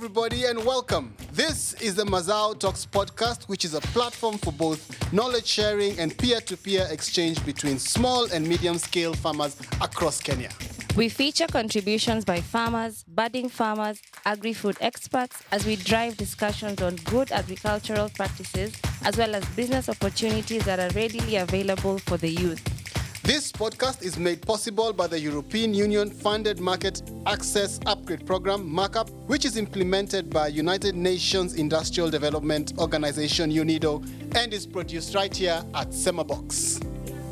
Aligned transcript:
everybody, 0.00 0.46
and 0.46 0.64
welcome. 0.64 1.14
This 1.30 1.74
is 1.74 1.94
the 1.94 2.04
Mazao 2.04 2.58
Talks 2.58 2.86
podcast, 2.86 3.50
which 3.50 3.66
is 3.66 3.74
a 3.74 3.82
platform 3.92 4.38
for 4.38 4.50
both 4.50 5.12
knowledge 5.12 5.44
sharing 5.44 5.98
and 5.98 6.16
peer 6.16 6.40
to 6.40 6.56
peer 6.56 6.88
exchange 6.90 7.44
between 7.44 7.78
small 7.78 8.24
and 8.32 8.48
medium 8.48 8.78
scale 8.78 9.12
farmers 9.12 9.58
across 9.82 10.18
Kenya. 10.18 10.48
We 10.96 11.10
feature 11.10 11.46
contributions 11.46 12.24
by 12.24 12.40
farmers, 12.40 13.04
budding 13.08 13.50
farmers, 13.50 14.00
agri 14.24 14.54
food 14.54 14.78
experts 14.80 15.42
as 15.52 15.66
we 15.66 15.76
drive 15.76 16.16
discussions 16.16 16.80
on 16.80 16.96
good 17.04 17.30
agricultural 17.30 18.08
practices 18.08 18.72
as 19.04 19.18
well 19.18 19.34
as 19.34 19.44
business 19.50 19.90
opportunities 19.90 20.64
that 20.64 20.80
are 20.80 20.94
readily 20.98 21.36
available 21.36 21.98
for 21.98 22.16
the 22.16 22.30
youth. 22.30 22.79
This 23.22 23.52
podcast 23.52 24.02
is 24.02 24.18
made 24.18 24.40
possible 24.40 24.94
by 24.94 25.06
the 25.06 25.20
European 25.20 25.74
Union 25.74 26.10
funded 26.10 26.58
Market 26.58 27.02
Access 27.26 27.78
Upgrade 27.84 28.26
Program, 28.26 28.66
MARKUP, 28.68 29.10
which 29.26 29.44
is 29.44 29.58
implemented 29.58 30.30
by 30.30 30.48
United 30.48 30.96
Nations 30.96 31.52
Industrial 31.54 32.08
Development 32.08 32.72
Organization, 32.78 33.50
UNIDO, 33.52 34.02
and 34.36 34.54
is 34.54 34.66
produced 34.66 35.14
right 35.14 35.36
here 35.36 35.62
at 35.74 35.90
Semabox. 35.90 36.82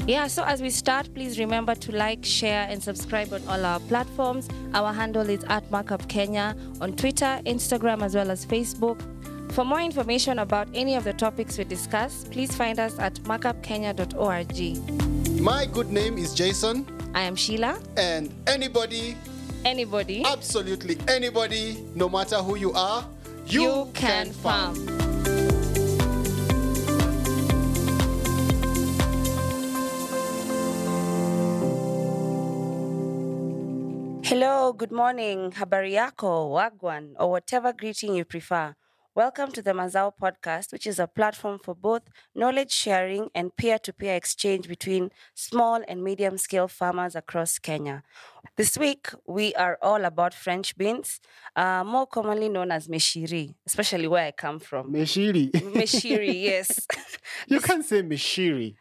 Yeah, 0.07 0.27
so 0.27 0.45
as 0.45 0.61
we 0.61 0.69
start, 0.69 1.09
please 1.15 1.39
remember 1.39 1.75
to 1.77 1.93
like, 1.93 2.23
share, 2.23 2.67
and 2.69 2.83
subscribe 2.83 3.33
on 3.33 3.43
all 3.49 3.65
our 3.65 3.81
platforms. 3.81 4.47
Our 4.75 4.93
handle 4.93 5.29
is 5.31 5.43
at 5.45 5.71
Markup 5.71 6.07
Kenya 6.09 6.55
on 6.83 6.97
Twitter, 6.97 7.41
Instagram, 7.47 8.03
as 8.03 8.15
well 8.15 8.31
as 8.31 8.45
Facebook. 8.45 9.01
For 9.53 9.65
more 9.65 9.81
information 9.81 10.41
about 10.41 10.69
any 10.75 10.97
of 10.97 11.05
the 11.05 11.15
topics 11.15 11.57
we 11.57 11.65
discuss, 11.65 12.25
please 12.25 12.55
find 12.55 12.79
us 12.79 12.99
at 12.99 13.15
markupkenya.org. 13.25 15.28
My 15.41 15.67
good 15.67 15.91
name 15.93 16.19
is 16.19 16.35
Jason, 16.35 16.85
I 17.15 17.23
am 17.23 17.37
Sheila. 17.37 17.79
and 17.97 18.35
anybody, 18.47 19.17
Anybody, 19.65 20.25
absolutely 20.25 20.99
anybody, 21.09 21.85
no 21.95 22.09
matter 22.09 22.37
who 22.37 22.57
you 22.57 22.73
are, 22.73 23.07
you, 23.47 23.63
you 23.63 23.91
can 23.95 24.33
farm. 24.33 24.75
Hello, 34.25 34.73
good 34.75 34.93
morning, 34.93 35.51
habari 35.53 35.95
yako, 35.95 36.51
wagwan, 36.53 37.15
or 37.19 37.31
whatever 37.31 37.73
greeting 37.73 38.15
you 38.15 38.25
prefer. 38.25 38.75
Welcome 39.19 39.51
to 39.55 39.63
the 39.63 39.73
Mazao 39.73 40.13
podcast, 40.23 40.71
which 40.71 40.87
is 40.87 41.01
a 41.01 41.09
platform 41.09 41.59
for 41.59 41.75
both 41.75 42.03
knowledge 42.37 42.71
sharing 42.71 43.31
and 43.35 43.51
peer 43.57 43.77
to 43.81 43.93
peer 43.93 44.15
exchange 44.15 44.69
between 44.69 45.11
small 45.35 45.83
and 45.89 46.05
medium 46.05 46.39
scale 46.39 46.69
farmers 46.69 47.17
across 47.17 47.59
Kenya. 47.59 48.05
This 48.57 48.79
week, 48.79 49.09
we 49.27 49.57
are 49.57 49.77
all 49.83 50.05
about 50.05 50.35
French 50.35 50.79
beans, 50.79 51.19
uh, 51.57 51.83
more 51.83 52.07
commonly 52.07 52.49
known 52.49 52.71
as 52.71 52.87
meshiri, 52.87 53.57
especially 53.67 54.07
where 54.07 54.27
I 54.27 54.31
come 54.31 54.61
from. 54.61 54.93
Meshiri. 54.93 55.51
Meshiri, 55.51 56.41
yes. 56.51 56.87
you 57.49 57.59
can't 57.59 57.85
say 57.85 58.05
Meshiri. 58.05 58.77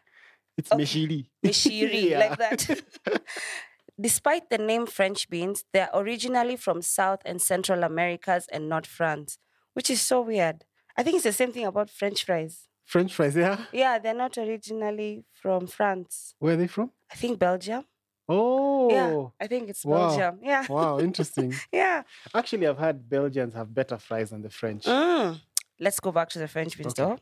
It's 0.55 0.69
Meshiri. 0.69 1.25
Meshiri, 1.43 2.03
Yeah. 2.11 2.19
like 2.19 2.37
that. 2.37 2.83
Despite 3.99 4.51
the 4.51 4.59
name 4.59 4.85
French 4.85 5.27
beans, 5.31 5.63
they're 5.73 5.89
originally 5.95 6.57
from 6.57 6.83
South 6.83 7.21
and 7.25 7.41
Central 7.41 7.81
Americas 7.83 8.45
and 8.51 8.69
not 8.69 8.85
France, 8.85 9.39
which 9.77 9.91
is 9.91 10.01
so 10.01 10.21
weird. 10.21 10.65
I 10.97 11.03
think 11.03 11.17
it's 11.17 11.23
the 11.31 11.31
same 11.41 11.51
thing 11.51 11.65
about 11.65 11.91
French 11.91 12.25
fries. 12.25 12.67
French 12.83 13.13
fries, 13.13 13.35
yeah? 13.35 13.57
Yeah, 13.71 13.99
they're 13.99 14.15
not 14.25 14.35
originally 14.35 15.23
from 15.41 15.67
France. 15.67 16.33
Where 16.39 16.53
are 16.55 16.57
they 16.57 16.65
from? 16.65 16.89
I 17.11 17.15
think 17.15 17.37
Belgium. 17.37 17.83
Oh. 18.27 18.89
Yeah, 18.89 19.27
I 19.39 19.45
think 19.45 19.69
it's 19.69 19.85
Wow. 19.85 20.07
Belgium. 20.07 20.39
Yeah. 20.41 20.65
Wow, 20.67 20.97
interesting. 21.07 21.53
Yeah. 21.71 22.01
Actually, 22.33 22.65
I've 22.65 22.79
heard 22.79 23.07
Belgians 23.07 23.53
have 23.53 23.71
better 23.71 23.99
fries 23.99 24.31
than 24.31 24.41
the 24.41 24.49
French. 24.49 24.85
Mm. 24.85 25.39
Let's 25.79 25.99
go 25.99 26.11
back 26.11 26.29
to 26.29 26.39
the 26.39 26.47
French 26.47 26.75
beans 26.75 26.97
Okay. 26.99 27.21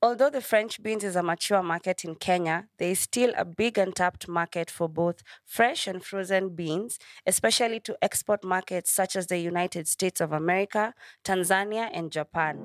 Though. 0.00 0.08
Although 0.08 0.30
the 0.30 0.40
French 0.40 0.82
beans 0.82 1.04
is 1.04 1.16
a 1.16 1.22
mature 1.22 1.62
market 1.62 2.04
in 2.04 2.14
Kenya, 2.14 2.68
there 2.78 2.90
is 2.90 3.00
still 3.00 3.32
a 3.36 3.44
big 3.44 3.78
untapped 3.78 4.28
market 4.28 4.70
for 4.70 4.88
both 4.88 5.22
fresh 5.44 5.86
and 5.86 6.04
frozen 6.04 6.50
beans, 6.50 6.98
especially 7.26 7.80
to 7.80 7.96
export 8.02 8.44
markets 8.44 8.90
such 8.90 9.16
as 9.16 9.26
the 9.26 9.38
United 9.38 9.88
States 9.88 10.20
of 10.20 10.32
America, 10.32 10.94
Tanzania, 11.24 11.90
and 11.92 12.10
Japan. 12.12 12.58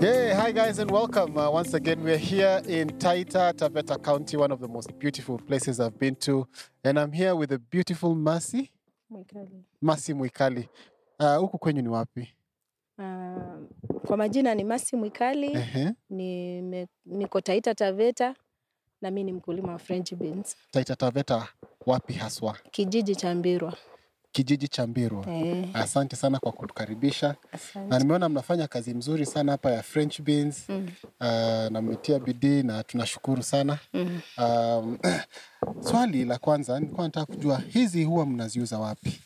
Hey, 0.00 0.34
hi 0.34 0.50
guys, 0.50 0.80
and 0.80 0.90
welcome. 0.90 1.38
Uh, 1.38 1.48
once 1.48 1.74
again, 1.74 2.02
we're 2.02 2.16
here 2.16 2.60
in 2.66 2.88
Taita, 2.88 3.52
Taveta 3.52 4.02
County, 4.02 4.36
one 4.36 4.50
of 4.50 4.58
the 4.58 4.66
most 4.66 4.98
beautiful 4.98 5.38
places 5.38 5.78
I've 5.78 5.96
been 5.96 6.16
to. 6.16 6.48
And 6.82 6.98
I'm 6.98 7.12
here 7.12 7.36
with 7.36 7.50
the 7.50 7.60
beautiful 7.60 8.16
Mercy, 8.16 8.72
Mercy 9.82 10.14
Mwikali. 10.14 10.68
Uh, 11.20 11.36
huku 11.36 11.58
kwenyu 11.58 11.82
ni 11.82 11.88
wapi? 11.88 12.34
Uh, 12.98 13.66
kwa 14.06 14.16
majina 14.16 14.54
ni 14.54 14.64
Masi 14.64 14.96
Mwikali, 14.96 15.46
Ehe. 15.52 15.92
nime- 16.10 16.88
niko 17.06 17.40
Taita 17.40 17.74
Taveta 17.74 18.34
na 19.00 19.10
mi 19.10 19.24
ni 19.24 19.32
mkulima 19.32 19.72
wa 19.72 19.78
French 19.78 20.14
beans, 20.14 20.56
Taita 20.70 20.96
Taveta 20.96 21.48
wapi 21.86 22.12
haswa? 22.12 22.58
kijiji 22.70 23.16
cha 23.16 23.34
Mbirwa. 23.34 23.74
Kijiji 24.32 24.68
cha 24.68 24.86
Mbirwa. 24.86 25.26
Eh, 25.30 25.68
Asante 25.74 26.16
sana 26.16 26.38
kwa 26.38 26.52
kutukaribisha. 26.52 27.34
Na 27.88 27.98
nimeona 27.98 28.28
mnafanya 28.28 28.68
kazi 28.68 28.94
mzuri 28.94 29.26
sana 29.26 29.52
hapa 29.52 29.70
ya 29.70 29.82
French 29.82 30.20
beans. 30.20 30.68
Mm, 30.68 30.88
Uh, 31.20 31.28
na 31.70 31.82
mmetia 31.82 32.18
bidii 32.18 32.62
na 32.62 32.82
tunashukuru 32.84 33.42
sana. 33.42 33.78
mm. 33.94 34.20
Um, 34.38 34.98
swali 35.90 36.24
la 36.24 36.38
kwanza 36.38 36.80
nilikuwa 36.80 37.06
nataka 37.06 37.26
kujua 37.26 37.58
hizi 37.58 38.04
huwa 38.04 38.26
mnaziuza 38.26 38.78
wapi? 38.78 39.20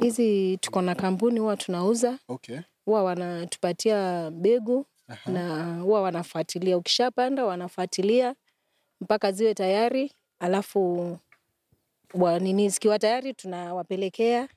Hizi 0.00 0.56
tuko 0.60 0.82
na 0.82 0.94
kampuni 0.94 1.40
huwa 1.40 1.56
tunauza, 1.56 2.18
Okay. 2.28 2.58
huwa 2.84 3.02
wanatupatia 3.04 4.30
mbegu 4.30 4.86
Aha. 5.08 5.30
na 5.32 5.74
huwa 5.80 6.02
wanafuatilia, 6.02 6.76
ukishapanda 6.78 7.44
wanafuatilia 7.44 8.34
mpaka 9.00 9.32
ziwe 9.32 9.54
tayari, 9.54 10.12
alafu 10.40 11.18
nini, 12.40 12.68
zikiwa 12.68 12.98
tayari 12.98 13.34
tunawapelekea, 13.34 14.48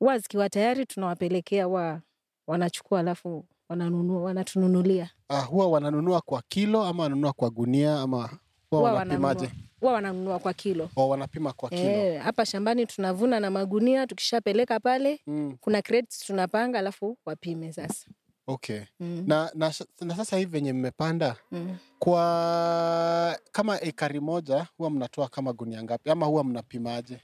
wa 0.00 0.18
zikiwa 0.18 0.48
tayari 0.48 0.86
tunawapelekea, 0.86 1.68
wa 1.68 2.00
wanachukua 2.46 3.00
alafu 3.00 3.44
wananunua, 3.68 4.22
wanatununulia 4.22 5.10
Ah, 5.28 5.40
huwa 5.40 5.68
wananunua 5.68 6.20
kwa 6.20 6.42
kilo 6.48 6.84
ama 6.84 7.02
wananunua 7.02 7.32
kwa 7.32 7.50
gunia 7.50 8.00
ama 8.00 8.38
huwa 8.70 8.92
wanapimaje? 8.92 9.40
wananunua, 9.46 9.68
huwa 9.80 9.92
wananunua 9.92 10.38
kwa 10.38 10.52
kilo. 10.54 10.90
O, 10.96 11.08
wanapima 11.08 11.52
kwa 11.52 11.68
kilo. 11.70 11.82
Eh, 11.82 12.22
hapa 12.22 12.46
shambani 12.46 12.86
tunavuna 12.86 13.40
na 13.40 13.50
magunia, 13.50 14.06
tukishapeleka 14.06 14.80
pale 14.80 15.20
Mm, 15.26 15.56
kuna 15.60 15.82
crates 15.82 16.18
tunapanga, 16.18 16.78
alafu 16.78 17.18
wapime 17.26 17.72
sasa. 17.72 18.06
Okay. 18.46 18.80
Mm. 19.00 19.24
Na, 19.26 19.50
na, 19.54 19.72
na 20.00 20.16
sasa 20.16 20.36
hivi 20.36 20.50
venye 20.50 20.72
mmepanda 20.72 21.36
Mm. 21.52 21.76
kwa 21.98 23.38
kama 23.52 23.80
ekari 23.80 24.20
moja 24.20 24.66
huwa 24.76 24.90
mnatoa 24.90 25.28
kama 25.28 25.52
gunia 25.52 25.82
ngapi 25.82 26.10
ama 26.10 26.26
huwa 26.26 26.44
mnapimaje 26.44 27.20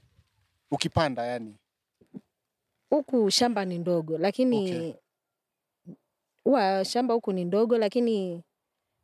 ukipanda 0.71 1.27
yani? 1.27 1.56
Huku 2.91 3.31
shamba 3.31 3.65
ni 3.65 3.79
ndogo, 3.79 4.19
lakini 4.19 4.56
Okay. 4.71 4.93
huwa 6.45 6.84
shamba 6.84 7.15
huku 7.15 7.33
ni 7.33 7.45
ndogo, 7.45 7.79
lakini 7.79 8.45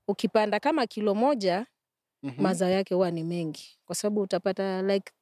ukipanda 0.08 0.60
kama 0.60 0.86
kilo 0.86 1.14
moja 1.14 1.66
Mhm. 2.22 2.42
mazao 2.42 2.70
yake 2.70 2.94
huwa 2.94 3.10
ni 3.10 3.24
mengi, 3.24 3.78
kwa 3.84 3.94
sababu 3.94 4.20
utapata 4.20 4.82
like 4.82 5.12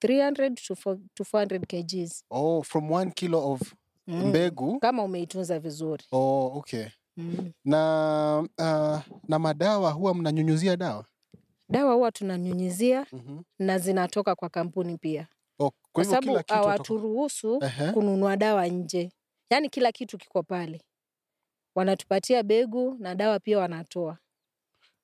300 0.00 0.54
to 0.66 0.74
four- 0.74 0.98
to 1.14 1.24
400 1.24 1.66
kgs 1.66 2.24
Oh, 2.30 2.62
from 2.62 2.90
one 2.92 3.10
kilo 3.10 3.50
of 3.52 3.74
mm. 4.06 4.26
mbegu. 4.28 4.78
kama 4.80 5.02
umeitunza 5.02 5.58
vizuri 5.58 6.04
Oh, 6.12 6.52
okay. 6.58 6.86
mm. 7.16 7.52
Na 7.64 8.38
uh, 8.58 9.14
na 9.28 9.38
madawa 9.38 9.90
huwa 9.92 10.14
mnanyunyuzia 10.14 10.76
dawa? 10.76 11.04
Dawa 11.68 11.94
huwa 11.94 12.12
tunanyunyizia 12.12 13.06
Mhm. 13.12 13.40
na 13.58 13.78
zinatoka 13.78 14.34
kwa 14.34 14.48
kampuni 14.48 14.98
pia, 14.98 15.28
Oh, 15.58 15.70
kwa 15.92 16.04
sababu 16.04 16.26
kila 16.26 16.42
kitu 16.42 16.54
watoka- 16.54 16.68
hawaturuhusu 16.70 17.60
kununua 17.94 18.36
dawa 18.36 18.66
nje, 18.66 19.12
yaani 19.50 19.68
kila 19.68 19.92
kitu 19.92 20.18
kiko 20.18 20.42
pale, 20.42 20.82
wanatupatia 21.74 22.42
begu 22.42 22.96
na 22.98 23.14
dawa 23.14 23.38
pia 23.40 23.58
wanatoa. 23.58 24.18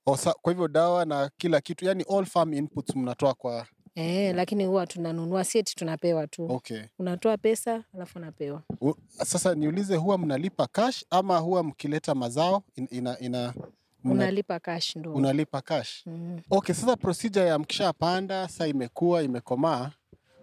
Oh, 0.06 0.17
sa, 0.17 0.32
kwa 0.32 0.53
hivyo 0.53 0.69
dawa 0.69 1.05
na 1.05 1.31
kila 1.37 1.61
kitu 1.61 1.85
yani 1.85 2.05
all 2.17 2.25
farm 2.27 2.53
inputs 2.55 2.97
mnatoa 2.97 3.35
kwa 3.35 3.67
Eh, 3.94 4.35
lakini 4.37 4.65
huwa 4.65 4.87
tunanunua, 4.87 5.44
si 5.44 5.59
eti 5.59 5.75
tunapewa 5.75 6.27
tu. 6.27 6.47
okay. 6.53 6.81
Unatoa 6.99 7.37
pesa 7.37 7.85
alafu 7.94 8.19
unapewa. 8.19 8.62
U, 8.81 8.94
sasa 9.25 9.55
niulize, 9.55 9.97
huwa 9.97 10.19
mnalipa 10.19 10.67
cash 10.67 11.05
ama 11.11 11.39
huwa 11.39 11.62
mkileta 11.62 12.15
mazao 12.15 12.62
in, 12.77 12.89
ina, 12.91 13.19
ina, 13.19 13.55
mna, 14.05 14.15
Unalipa 14.15 14.61
cash 14.61 14.97
ndo. 14.97 15.12
unalipa 15.15 15.61
cash? 15.61 16.06
Mm. 16.06 16.41
Okay, 16.50 16.75
sasa 16.75 16.97
procedure 16.97 17.47
ya 17.47 17.59
mkishapanda 17.59 18.49
sasa 18.49 18.67
imekuwa 18.67 19.23
imekomaa, 19.23 19.91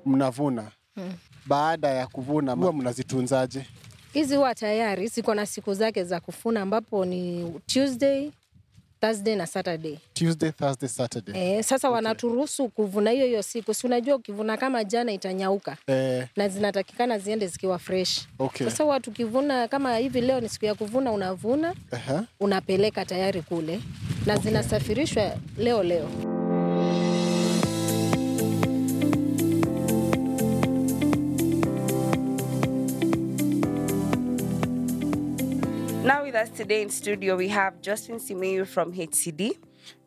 mnavuna. 0.06 0.72
Mm. 0.96 1.14
Baada 1.46 1.88
ya 1.90 2.08
kuvuna 2.08 2.54
huwa 2.54 2.74
mnazitunzaje? 2.74 3.66
Hizi 4.14 4.36
huwa 4.36 4.56
tayari 4.56 5.08
ziko 5.08 5.36
na 5.36 5.46
siku 5.46 5.74
zake 5.74 6.04
za 6.04 6.20
kufuna 6.20 6.62
ambapo 6.62 7.06
ni 7.06 7.52
Tuesday 7.66 8.32
Thursday 9.02 9.36
na 9.36 9.46
Saturday. 9.48 9.98
Tuesday, 10.14 10.52
Thursday, 10.52 10.90
Saturday. 10.90 11.36
Eh, 11.58 11.64
sasa 11.64 11.90
wanaturuhusu 11.90 12.68
kuvuna 12.70 13.12
hiyo 13.12 13.26
hiyo 13.26 13.44
siku. 13.44 13.74
Si 13.74 13.88
unajua 13.88 14.16
ukivuna 14.16 14.58
kama 14.58 14.84
jana 14.84 15.12
itanyauka 15.12 15.78
Eh, 15.88 16.28
na 16.36 16.50
zinatakikana 16.50 17.20
ziende 17.20 17.48
zikiwa 17.48 17.80
fresh. 17.80 18.28
okay. 18.40 18.70
Sasa 18.70 18.84
huwa 18.84 19.00
tukivuna 19.00 19.68
kama 19.68 19.98
hivi 19.98 20.22
leo 20.22 20.40
ni 20.42 20.50
siku 20.50 20.66
ya 20.66 20.76
kuvuna, 20.76 21.12
unavuna 21.12 21.74
Uh-huh. 21.92 22.24
unapeleka 22.40 23.06
tayari 23.06 23.42
kule 23.42 23.82
na 24.26 24.38
zinasafirishwa 24.38 25.32
leo 25.58 25.84
leo. 25.84 26.39
Us 36.42 36.50
today 36.52 36.82
in 36.84 36.90
studio, 36.90 37.36
we 37.36 37.48
have 37.50 37.82
Josephine 37.82 38.20
Simiyu 38.20 38.66
from 38.66 38.94
HCD. 38.94 39.58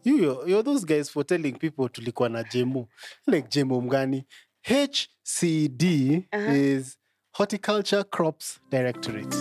You, 0.02 0.16
you're, 0.16 0.48
you're 0.48 0.62
those 0.62 0.84
guys 0.84 1.10
for 1.10 1.24
telling 1.24 1.56
people 1.56 1.88
to 1.88 2.00
tulikuwa 2.00 2.28
na 2.30 2.42
jemo. 2.44 2.88
Like 3.26 3.48
jemo 3.50 3.80
mgani? 3.80 4.24
HCD 4.62 6.26
Uh-huh. 6.32 6.52
is 6.54 6.96
Horticulture 7.32 8.04
Crops 8.04 8.60
Directorate. 8.70 9.34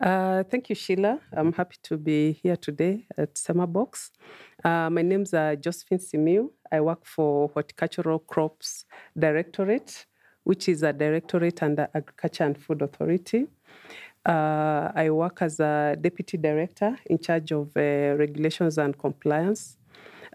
Uh, 0.00 0.42
thank 0.44 0.70
you, 0.70 0.74
Sheila. 0.74 1.20
I'm 1.36 1.52
happy 1.52 1.76
to 1.82 1.98
be 1.98 2.32
here 2.32 2.56
today 2.56 3.06
at 3.18 3.34
Semabox. 3.34 4.10
Uh, 4.64 4.90
my 4.90 5.02
name's 5.02 5.32
uh, 5.32 5.56
Josephine 5.56 5.98
Simiyu. 5.98 6.50
I 6.70 6.80
work 6.80 7.06
for 7.06 7.48
Horticultural 7.48 8.18
Crops 8.18 8.84
Directorate, 9.18 10.06
which 10.44 10.68
is 10.68 10.82
a 10.82 10.92
directorate 10.92 11.62
under 11.62 11.88
Agriculture 11.94 12.44
and 12.44 12.58
Food 12.58 12.82
Authority. 12.82 13.46
Uh, 14.26 14.92
I 14.94 15.08
work 15.10 15.40
as 15.40 15.60
a 15.60 15.96
deputy 15.98 16.36
director 16.36 16.98
in 17.06 17.18
charge 17.18 17.52
of 17.52 17.74
uh, 17.76 18.16
regulations 18.18 18.76
and 18.76 18.96
compliance. 18.98 19.78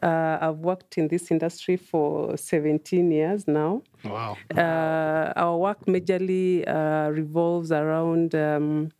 Uh, 0.01 0.37
I've 0.41 0.57
worked 0.57 0.97
in 0.97 1.07
this 1.07 1.31
industry 1.31 1.77
for 1.77 2.35
17 2.35 3.11
years 3.11 3.47
now. 3.47 3.83
Wow. 4.03 4.37
Uh, 4.55 5.33
our 5.35 5.57
work 5.57 5.85
majorly 5.85 6.67
uh, 6.67 7.11
revolves 7.11 7.71
around 7.71 8.35
um, 8.35 8.91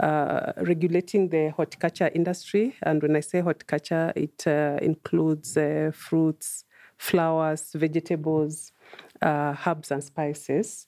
uh, 0.00 0.52
regulating 0.56 1.28
the 1.28 1.50
horticulture 1.50 2.10
industry. 2.14 2.74
And 2.82 3.02
when 3.02 3.16
I 3.16 3.20
say 3.20 3.40
horticulture, 3.40 4.12
it 4.16 4.46
uh, 4.46 4.78
includes 4.82 5.56
uh, 5.56 5.90
fruits, 5.94 6.64
flowers, 6.96 7.72
vegetables, 7.74 8.72
uh, 9.22 9.54
herbs, 9.66 9.90
and 9.90 10.02
spices. 10.02 10.86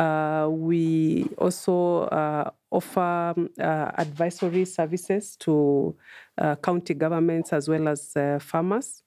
Uh, 0.00 0.48
we 0.50 1.28
also 1.38 2.02
uh, 2.04 2.50
offer 2.70 3.34
advisory 3.58 4.64
services 4.64 5.36
to 5.36 5.94
uh, 6.38 6.54
county 6.56 6.94
governments 6.94 7.52
as 7.52 7.68
well 7.68 7.88
as 7.88 8.16
uh, 8.16 8.38
farmers. 8.40 9.02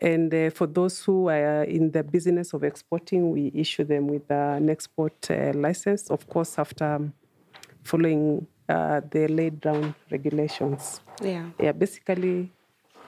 And 0.00 0.32
uh, 0.34 0.50
for 0.50 0.66
those 0.66 1.00
who 1.00 1.28
are 1.28 1.64
in 1.64 1.90
the 1.90 2.02
business 2.02 2.54
of 2.54 2.64
exporting, 2.64 3.30
we 3.30 3.52
issue 3.54 3.84
them 3.84 4.06
with 4.08 4.30
an 4.30 4.68
export 4.70 5.30
uh, 5.30 5.52
license, 5.54 6.10
of 6.10 6.26
course, 6.28 6.58
after 6.58 7.12
following 7.84 8.46
uh, 8.72 9.00
the 9.10 9.28
laid 9.28 9.60
down 9.60 9.94
regulations. 10.10 11.00
Yeah. 11.22 11.46
Yeah, 11.58 11.72
basically, 11.72 12.50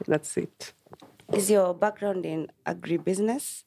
that's 0.07 0.37
it. 0.37 0.73
Is 1.33 1.51
your 1.51 1.75
background 1.75 2.27
in 2.27 2.49
agribusiness? 2.67 3.65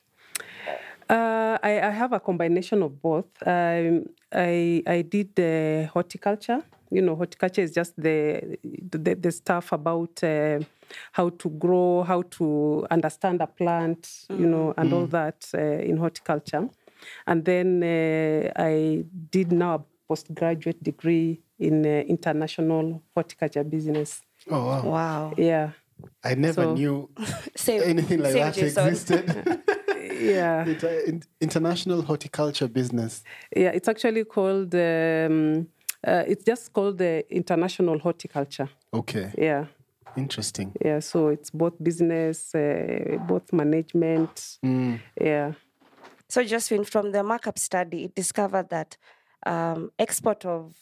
Uh, 1.10 1.58
I, 1.64 1.82
I 1.82 1.90
have 1.90 2.14
a 2.14 2.20
combination 2.20 2.84
of 2.84 3.02
both. 3.02 3.32
Um, 3.46 4.06
I 4.32 4.84
I 4.86 5.02
did 5.02 5.40
uh, 5.40 5.88
horticulture. 5.88 6.62
You 6.92 7.02
know, 7.02 7.16
horticulture 7.16 7.62
is 7.62 7.74
just 7.74 7.96
the 7.98 8.58
the, 8.64 9.16
the 9.16 9.32
stuff 9.32 9.72
about 9.72 10.24
uh, 10.24 10.60
how 11.12 11.30
to 11.30 11.50
grow, 11.50 12.04
how 12.04 12.22
to 12.38 12.86
understand 12.92 13.42
a 13.42 13.48
plant, 13.48 14.26
you 14.30 14.46
know, 14.46 14.74
and 14.78 14.94
all 14.94 15.08
that 15.08 15.50
uh, 15.54 15.90
in 15.90 15.98
horticulture. 15.98 16.70
And 17.26 17.44
then 17.46 17.84
uh, 17.84 18.52
I 18.56 19.06
did 19.32 19.52
now 19.52 19.76
a 19.76 19.84
postgraduate 20.08 20.84
degree 20.84 21.42
in 21.60 21.86
uh, 21.86 21.90
international 22.08 23.02
horticulture 23.14 23.64
business. 23.64 24.22
Oh, 24.50 24.66
wow. 24.66 24.84
Wow. 24.86 25.34
Yeah, 25.38 25.72
I 26.24 26.36
never 26.36 26.64
So- 26.64 26.74
knew 26.76 27.10
Same, 27.56 27.82
anything 27.84 28.20
like 28.22 28.34
that 28.34 28.54
Jason. 28.54 28.88
existed. 28.88 29.62
yeah. 30.22 30.66
Inter- 30.66 31.02
in- 31.08 31.24
international 31.42 32.02
horticulture 32.02 32.68
business. 32.68 33.24
Yeah, 33.56 33.70
it's 33.70 33.88
actually 33.88 34.24
called. 34.26 34.74
Um, 34.76 35.68
uh, 36.06 36.24
it's 36.28 36.44
just 36.46 36.72
called 36.74 36.98
the 37.00 37.26
international 37.30 37.98
horticulture. 38.00 38.70
Okay. 38.94 39.32
Yeah, 39.38 39.66
Interesting. 40.16 40.72
yeah. 40.86 41.00
So 41.00 41.30
it's 41.30 41.50
both 41.50 41.74
business, 41.84 42.54
uh, 42.56 43.18
both 43.28 43.52
management. 43.52 44.58
Mm. 44.64 45.00
Yeah. 45.20 45.54
So, 46.30 46.44
Josephine, 46.44 46.84
from 46.84 47.12
the 47.14 47.24
markup 47.24 47.58
study, 47.58 48.04
it 48.06 48.16
discovered 48.16 48.70
that 48.70 48.96
um, 49.46 49.92
export 49.98 50.46
of 50.46 50.76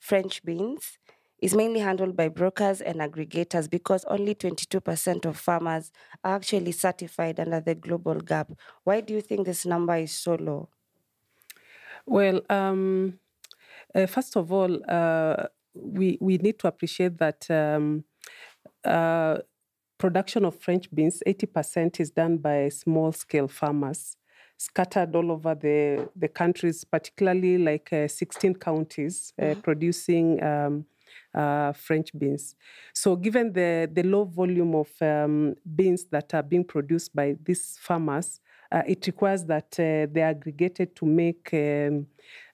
French 0.00 0.42
beans 0.42 0.98
is 1.40 1.54
mainly 1.54 1.80
handled 1.80 2.16
by 2.16 2.28
brokers 2.28 2.80
and 2.80 3.00
aggregators 3.00 3.70
because 3.70 4.04
only 4.06 4.34
22% 4.34 5.24
of 5.24 5.36
farmers 5.36 5.90
are 6.24 6.36
actually 6.36 6.72
certified 6.72 7.40
under 7.40 7.60
the 7.60 7.74
GlobalGAP. 7.74 8.56
Why 8.84 9.00
do 9.00 9.14
you 9.14 9.20
think 9.20 9.46
this 9.46 9.64
number 9.64 9.96
is 9.96 10.12
so 10.12 10.34
low? 10.34 10.68
Well, 12.06 12.42
um, 12.50 13.18
uh, 13.94 14.06
first 14.06 14.36
of 14.36 14.52
all, 14.52 14.80
uh, 14.88 15.46
we 15.74 16.18
we 16.20 16.38
need 16.38 16.58
to 16.60 16.68
appreciate 16.68 17.18
that 17.18 17.48
um, 17.50 18.04
uh, 18.84 19.38
production 19.98 20.44
of 20.44 20.56
French 20.56 20.92
beans, 20.92 21.22
eighty 21.26 21.46
percent 21.46 22.00
is 22.00 22.10
done 22.10 22.38
by 22.38 22.68
small 22.70 23.12
scale 23.12 23.48
farmers 23.48 24.16
scattered 24.60 25.16
all 25.16 25.32
over 25.32 25.54
the 25.54 26.08
the 26.14 26.28
countries, 26.28 26.84
particularly 26.84 27.56
like 27.56 27.92
uh, 27.92 28.06
sixteen 28.08 28.54
counties 28.54 29.32
uh, 29.40 29.54
producing. 29.62 30.42
Um, 30.42 30.86
uh, 31.34 31.72
French 31.72 32.10
beans. 32.16 32.56
So, 32.92 33.16
given 33.16 33.52
the, 33.52 33.88
the 33.92 34.02
low 34.02 34.24
volume 34.24 34.74
of 34.74 34.88
um, 35.00 35.54
beans 35.76 36.04
that 36.10 36.34
are 36.34 36.42
being 36.42 36.64
produced 36.64 37.14
by 37.14 37.36
these 37.44 37.78
farmers, 37.80 38.40
uh, 38.72 38.82
it 38.86 39.06
requires 39.06 39.44
that 39.44 39.72
uh, 39.78 40.06
they 40.12 40.22
are 40.22 40.30
aggregated 40.30 40.94
to 40.96 41.06
make 41.06 41.50
um, 41.52 42.06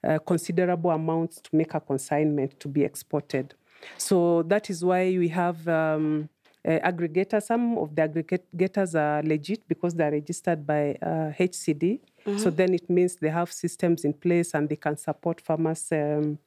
uh, 0.06 0.18
considerable 0.26 0.90
amounts 0.90 1.40
to 1.40 1.50
make 1.54 1.74
a 1.74 1.80
consignment 1.80 2.58
to 2.60 2.68
be 2.68 2.82
exported. 2.82 3.54
So 3.98 4.42
that 4.44 4.70
is 4.70 4.84
why 4.84 5.16
we 5.18 5.28
have 5.28 5.66
um, 5.68 6.28
aggregators. 6.66 7.42
Some 7.44 7.78
of 7.78 7.94
the 7.94 8.02
aggregators 8.08 8.94
are 8.94 9.22
legit 9.22 9.66
because 9.68 9.94
they 9.94 10.04
are 10.04 10.10
registered 10.10 10.66
by 10.66 10.96
uh, 11.02 11.32
HCD. 11.38 12.00
So 12.38 12.50
then 12.50 12.74
it 12.74 12.90
means 12.90 13.14
they 13.16 13.28
have 13.28 13.52
systems 13.52 14.04
in 14.04 14.12
place 14.12 14.52
and 14.54 14.68
they 14.68 14.74
can 14.74 14.96
support 14.96 15.40
farmers 15.40 15.92
um, 15.92 16.38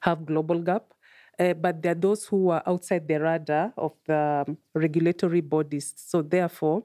have 0.00 0.20
GlobalGAP. 0.20 0.82
Uh, 1.38 1.54
but 1.54 1.82
there 1.82 1.92
are 1.92 1.94
those 1.94 2.26
who 2.26 2.50
are 2.50 2.62
outside 2.66 3.06
the 3.06 3.18
radar 3.18 3.72
of 3.76 3.92
the 4.06 4.44
um, 4.46 4.56
regulatory 4.74 5.40
bodies. 5.40 5.94
So 5.96 6.22
therefore, 6.22 6.84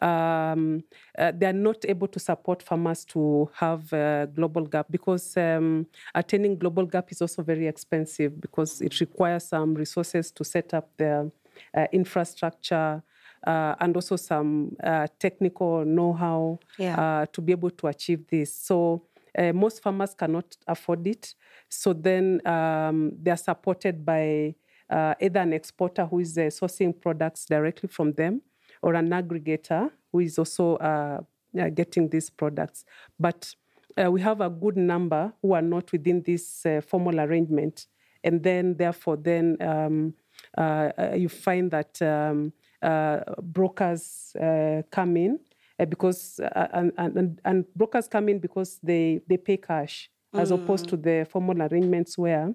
um, 0.00 0.82
uh, 1.18 1.32
they 1.32 1.46
are 1.46 1.52
not 1.52 1.84
able 1.84 2.08
to 2.08 2.18
support 2.18 2.62
farmers 2.62 3.04
to 3.06 3.50
have 3.54 3.92
uh, 3.92 4.26
GlobalGAP 4.26 4.84
because 4.90 5.36
um, 5.36 5.86
attaining 6.14 6.58
GlobalGAP 6.58 7.12
is 7.12 7.22
also 7.22 7.42
very 7.42 7.66
expensive 7.66 8.40
because 8.40 8.80
it 8.80 8.98
requires 9.00 9.44
some 9.44 9.74
resources 9.74 10.30
to 10.32 10.44
set 10.44 10.74
up 10.74 10.90
the 10.96 11.30
uh, 11.76 11.86
infrastructure 11.92 13.02
uh, 13.46 13.74
and 13.80 13.96
also 13.96 14.16
some 14.16 14.76
uh, 14.84 15.06
technical 15.18 15.84
know-how 15.84 16.58
Yeah. 16.78 16.96
uh, 17.22 17.26
to 17.32 17.40
be 17.42 17.52
able 17.52 17.70
to 17.70 17.86
achieve 17.88 18.26
this. 18.28 18.54
So 18.54 19.02
uh, 19.38 19.52
most 19.52 19.82
farmers 19.82 20.14
cannot 20.14 20.56
afford 20.66 21.06
it. 21.06 21.34
So 21.68 21.92
then 21.92 22.40
um, 22.46 23.12
they 23.22 23.30
are 23.30 23.36
supported 23.36 24.04
by 24.04 24.54
uh, 24.90 25.14
either 25.20 25.40
an 25.40 25.52
exporter 25.52 26.04
who 26.06 26.20
is 26.20 26.36
uh, 26.36 26.42
sourcing 26.42 26.92
products 27.00 27.46
directly 27.46 27.88
from 27.88 28.12
them 28.12 28.42
or 28.82 28.94
an 28.94 29.10
aggregator 29.10 29.90
who 30.12 30.20
is 30.20 30.38
also 30.38 30.76
getting 31.74 32.08
these 32.08 32.30
products. 32.30 32.84
But 33.18 33.54
uh, 33.96 34.10
we 34.10 34.20
have 34.20 34.40
a 34.40 34.50
good 34.50 34.76
number 34.76 35.32
who 35.42 35.52
are 35.54 35.62
not 35.62 35.92
within 35.92 36.22
this 36.22 36.64
uh, 36.66 36.80
formal 36.80 37.20
arrangement. 37.20 37.86
And 38.24 38.42
then, 38.42 38.76
therefore, 38.76 39.16
then 39.16 39.56
um, 39.60 40.14
you 41.16 41.28
find 41.28 41.70
that 41.70 42.00
um, 42.02 42.52
uh, 42.82 43.20
brokers 43.40 44.34
uh, 44.40 44.82
come 44.90 45.16
in 45.16 45.38
uh, 45.78 45.84
because 45.84 46.40
uh, 46.40 46.68
and, 46.72 46.92
and, 46.98 47.40
and 47.44 47.64
brokers 47.74 48.08
come 48.08 48.28
in 48.28 48.38
because 48.38 48.78
they, 48.82 49.20
they 49.28 49.36
pay 49.36 49.56
cash 49.56 50.10
as 50.34 50.50
opposed 50.50 50.88
to 50.88 50.96
the 50.96 51.26
formal 51.30 51.60
arrangements 51.62 52.16
where 52.16 52.54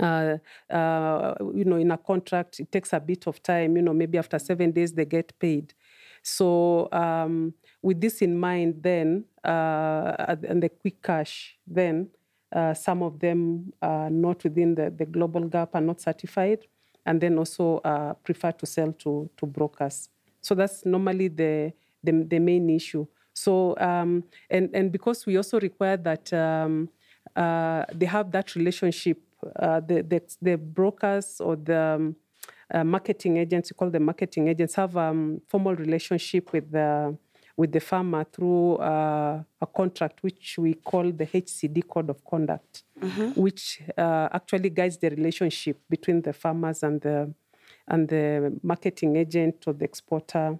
uh, 0.00 0.36
uh, 0.70 1.34
you 1.52 1.64
know 1.64 1.76
in 1.76 1.90
a 1.90 1.98
contract 1.98 2.60
it 2.60 2.70
takes 2.70 2.92
a 2.92 3.00
bit 3.00 3.26
of 3.26 3.42
time 3.42 3.76
you 3.76 3.82
know 3.82 3.92
maybe 3.92 4.16
after 4.18 4.38
seven 4.38 4.70
days 4.70 4.92
they 4.92 5.04
get 5.04 5.36
paid. 5.38 5.74
So 6.22 6.88
um, 6.92 7.54
with 7.82 8.00
this 8.00 8.20
in 8.20 8.38
mind, 8.38 8.82
then 8.82 9.24
uh, 9.42 10.36
and 10.48 10.62
the 10.62 10.68
quick 10.68 11.02
cash, 11.02 11.56
then 11.66 12.08
uh, 12.52 12.74
some 12.74 13.02
of 13.02 13.18
them 13.20 13.72
are 13.80 14.10
not 14.10 14.44
within 14.44 14.74
the, 14.74 14.90
the 14.90 15.06
GlobalGAP, 15.06 15.68
are 15.72 15.80
not 15.80 16.00
certified, 16.00 16.66
and 17.06 17.20
then 17.20 17.38
also 17.38 17.78
uh, 17.78 18.14
prefer 18.14 18.52
to 18.52 18.66
sell 18.66 18.92
to, 18.92 19.28
to 19.36 19.46
brokers. 19.46 20.08
So 20.40 20.54
that's 20.54 20.84
normally 20.84 21.28
the, 21.28 21.72
the, 22.02 22.24
the 22.28 22.38
main 22.38 22.70
issue. 22.70 23.06
So, 23.34 23.76
um, 23.78 24.24
and, 24.50 24.70
and 24.74 24.92
because 24.92 25.26
we 25.26 25.36
also 25.36 25.60
require 25.60 25.96
that 25.96 26.32
um, 26.32 26.88
uh, 27.36 27.84
they 27.94 28.06
have 28.06 28.30
that 28.32 28.54
relationship, 28.54 29.18
uh, 29.56 29.80
the, 29.80 30.02
the, 30.02 30.22
the, 30.42 30.56
brokers 30.56 31.40
or 31.40 31.56
the 31.56 31.78
um, 31.78 32.16
uh, 32.72 32.84
marketing 32.84 33.38
agents, 33.38 33.70
you 33.70 33.74
call 33.74 33.90
them 33.90 34.04
marketing 34.04 34.48
agents, 34.48 34.74
have 34.74 34.96
a 34.96 35.00
um, 35.00 35.40
formal 35.48 35.74
relationship 35.74 36.52
with 36.52 36.70
the 36.70 37.16
with 37.56 37.72
the 37.72 37.80
farmer 37.80 38.24
through 38.24 38.76
uh, 38.76 39.42
a 39.60 39.66
contract 39.66 40.22
which 40.22 40.56
we 40.58 40.74
call 40.74 41.10
the 41.10 41.26
HCD 41.26 41.86
Code 41.88 42.10
of 42.10 42.24
Conduct, 42.24 42.84
mm-hmm. 43.00 43.40
which 43.40 43.82
uh, 43.96 44.28
actually 44.32 44.70
guides 44.70 44.96
the 44.98 45.10
relationship 45.10 45.78
between 45.88 46.22
the 46.22 46.32
farmers 46.32 46.82
and 46.82 47.00
the 47.00 47.32
and 47.88 48.08
the 48.08 48.58
marketing 48.62 49.16
agent 49.16 49.64
or 49.66 49.72
the 49.72 49.84
exporter. 49.84 50.58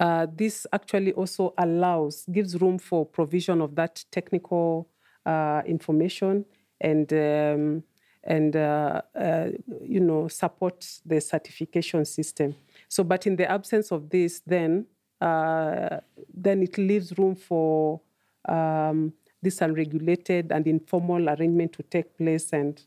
Uh, 0.00 0.26
this 0.34 0.66
actually 0.72 1.12
also 1.12 1.52
allows, 1.58 2.24
gives 2.32 2.58
room 2.60 2.78
for 2.78 3.04
provision 3.04 3.60
of 3.60 3.74
that 3.74 4.02
technical 4.10 4.88
uh, 5.26 5.60
information 5.66 6.44
and 6.80 7.12
um, 7.12 7.82
and 8.24 8.56
uh, 8.56 9.00
uh, 9.14 9.48
you 9.82 10.00
know 10.00 10.28
support 10.28 10.86
the 11.04 11.20
certification 11.20 12.04
system. 12.04 12.54
So, 12.88 13.04
but 13.04 13.26
in 13.26 13.36
the 13.36 13.50
absence 13.50 13.90
of 13.90 14.10
this, 14.10 14.40
then 14.46 14.86
uh, 15.20 15.98
then 16.34 16.62
it 16.62 16.78
leaves 16.78 17.16
room 17.18 17.34
for 17.34 18.00
um, 18.48 19.12
this 19.42 19.60
unregulated 19.60 20.52
and 20.52 20.66
informal 20.66 21.28
arrangement 21.28 21.72
to 21.74 21.82
take 21.84 22.16
place 22.16 22.52
and 22.52 22.82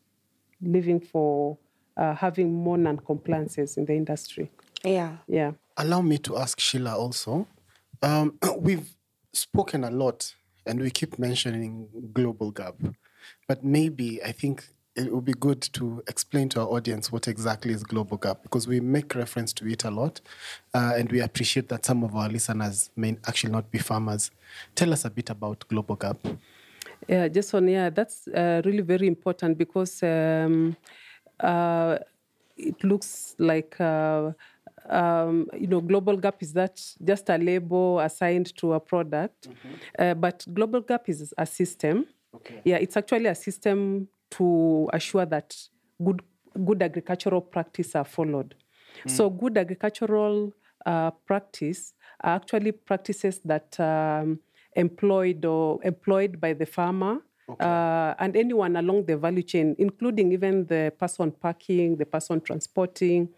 leaving 0.62 1.00
for 1.00 1.58
uh, 1.98 2.16
having 2.16 2.54
more 2.54 2.78
non-compliances 2.78 3.78
in 3.78 3.86
the 3.86 3.94
industry. 3.94 4.50
Yeah. 4.84 5.18
Yeah. 5.28 5.52
Allow 5.78 6.02
me 6.02 6.18
to 6.20 6.38
ask 6.38 6.60
Sheila 6.60 6.96
also. 6.98 7.48
Um, 8.02 8.38
we've 8.58 8.90
spoken 9.34 9.84
a 9.84 9.92
lot 9.92 10.34
and 10.66 10.80
we 10.80 10.90
keep 10.92 11.18
mentioning 11.18 11.88
GlobalGAP, 12.14 12.96
but 13.48 13.64
maybe 13.64 14.22
I 14.24 14.32
think 14.32 14.68
it 14.96 15.14
would 15.14 15.26
be 15.26 15.34
good 15.34 15.62
to 15.62 16.04
explain 16.08 16.50
to 16.50 16.62
our 16.62 16.68
audience 16.68 17.12
what 17.12 17.28
exactly 17.28 17.74
is 17.74 17.84
GlobalGAP 17.84 18.44
because 18.44 18.68
we 18.68 18.80
make 18.80 19.16
reference 19.16 19.54
to 19.54 19.68
it 19.68 19.86
a 19.86 19.92
lot 19.92 20.20
uh, 20.74 20.94
and 20.98 21.12
we 21.12 21.22
appreciate 21.22 21.70
that 21.70 21.86
some 21.86 22.04
of 22.04 22.16
our 22.16 22.30
listeners 22.30 22.90
may 22.96 23.18
actually 23.28 23.54
not 23.54 23.72
be 23.72 23.80
farmers 23.80 24.32
tell 24.76 24.92
us 24.92 25.06
a 25.06 25.10
bit 25.10 25.30
about 25.30 25.66
GlobalGAP 25.70 26.38
yeah 27.08 27.28
jason 27.28 27.68
yeah 27.68 27.90
that's 27.90 28.28
uh, 28.28 28.62
really 28.66 28.82
very 28.82 29.08
important 29.08 29.58
because 29.58 30.04
um, 30.04 30.76
uh, 31.40 31.98
it 32.58 32.84
looks 32.84 33.36
like 33.40 33.80
uh, 33.80 34.32
um, 34.90 35.48
you 35.58 35.68
know, 35.68 35.82
GlobalGAP 35.82 36.42
is 36.42 36.54
that 36.54 36.82
just 37.04 37.30
a 37.30 37.38
label 37.38 38.00
assigned 38.00 38.56
to 38.58 38.74
a 38.74 38.80
product, 38.80 39.48
mm-hmm. 39.48 39.76
Uh, 40.00 40.14
but 40.16 40.44
GlobalGAP 40.50 41.08
is 41.08 41.34
a 41.38 41.46
system. 41.46 42.08
Okay. 42.36 42.62
Yeah, 42.66 42.78
it's 42.78 42.98
actually 42.98 43.28
a 43.28 43.36
system 43.36 44.08
to 44.32 44.90
assure 44.94 45.26
that 45.26 45.56
good 46.04 46.22
good 46.66 46.82
agricultural 46.82 47.42
practice 47.42 47.96
are 47.96 48.04
followed. 48.04 48.56
Mm. 49.06 49.12
So 49.12 49.30
good 49.30 49.58
agricultural 49.58 50.54
uh, 50.86 51.12
practice 51.12 51.94
are 52.22 52.36
actually 52.36 52.72
practices 52.74 53.40
that 53.46 53.80
um, 53.80 54.40
employed 54.76 55.46
or 55.46 55.80
employed 55.84 56.40
by 56.40 56.54
the 56.54 56.66
farmer 56.66 57.20
okay. 57.50 57.66
uh, 57.66 58.16
and 58.20 58.36
anyone 58.36 58.76
along 58.76 59.06
the 59.06 59.18
value 59.18 59.44
chain, 59.44 59.76
including 59.80 60.32
even 60.32 60.66
the 60.66 60.94
person 60.98 61.32
packing, 61.32 61.96
the 61.98 62.06
person 62.06 62.42
transporting, 62.42 63.30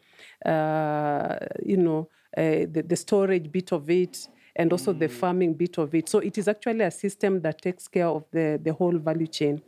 uh, 0.46 1.36
you 1.64 1.78
know, 1.78 2.10
uh, 2.38 2.66
the, 2.72 2.84
the, 2.88 2.96
storage 2.96 3.52
bit 3.52 3.72
of 3.72 3.90
it, 3.90 4.28
and 4.56 4.72
also 4.72 4.94
mm. 4.94 5.00
the 5.00 5.08
farming 5.08 5.54
bit 5.54 5.78
of 5.78 5.94
it. 5.94 6.10
So 6.10 6.20
it 6.20 6.38
is 6.38 6.48
actually 6.48 6.82
a 6.82 6.92
system 6.92 7.42
that 7.42 7.62
takes 7.62 7.88
care 7.88 8.08
of 8.08 8.26
the, 8.32 8.60
the 8.62 8.74
whole 8.74 8.98
value 8.98 9.28
chain. 9.28 9.62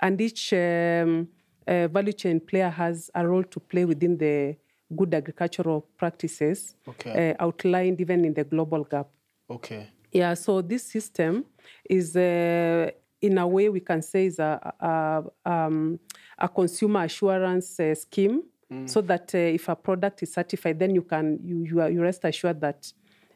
And 0.00 0.20
each 0.20 0.52
um, 0.52 1.28
uh, 1.66 1.88
value 1.88 2.12
chain 2.12 2.40
player 2.40 2.68
has 2.68 3.10
a 3.14 3.26
role 3.26 3.44
to 3.44 3.60
play 3.60 3.84
within 3.84 4.16
the 4.16 4.56
good 4.94 5.14
agricultural 5.14 5.86
practices 5.96 6.74
okay. 6.86 7.34
uh, 7.38 7.44
outlined 7.44 8.00
even 8.00 8.24
in 8.24 8.34
the 8.34 8.44
GlobalGAP. 8.44 9.06
Okay. 9.50 9.88
Yeah, 10.12 10.34
so 10.34 10.60
this 10.60 10.84
system 10.84 11.44
is, 11.88 12.16
uh, 12.16 12.90
in 13.20 13.38
a 13.38 13.46
way, 13.46 13.68
we 13.70 13.80
can 13.80 14.02
say, 14.02 14.26
is 14.26 14.38
a, 14.38 14.74
a, 14.78 15.50
um, 15.50 15.98
a 16.38 16.48
consumer 16.48 17.04
assurance 17.04 17.80
uh, 17.80 17.94
scheme, 17.94 18.42
mm. 18.70 18.88
so 18.88 19.00
that 19.00 19.34
uh, 19.34 19.38
if 19.38 19.68
a 19.68 19.76
product 19.76 20.22
is 20.22 20.32
certified, 20.32 20.78
then 20.78 20.94
you 20.94 21.02
can 21.02 21.38
you 21.42 21.64
you, 21.64 21.80
are, 21.80 21.90
you 21.90 22.02
rest 22.02 22.24
assured 22.24 22.60
that 22.60 22.92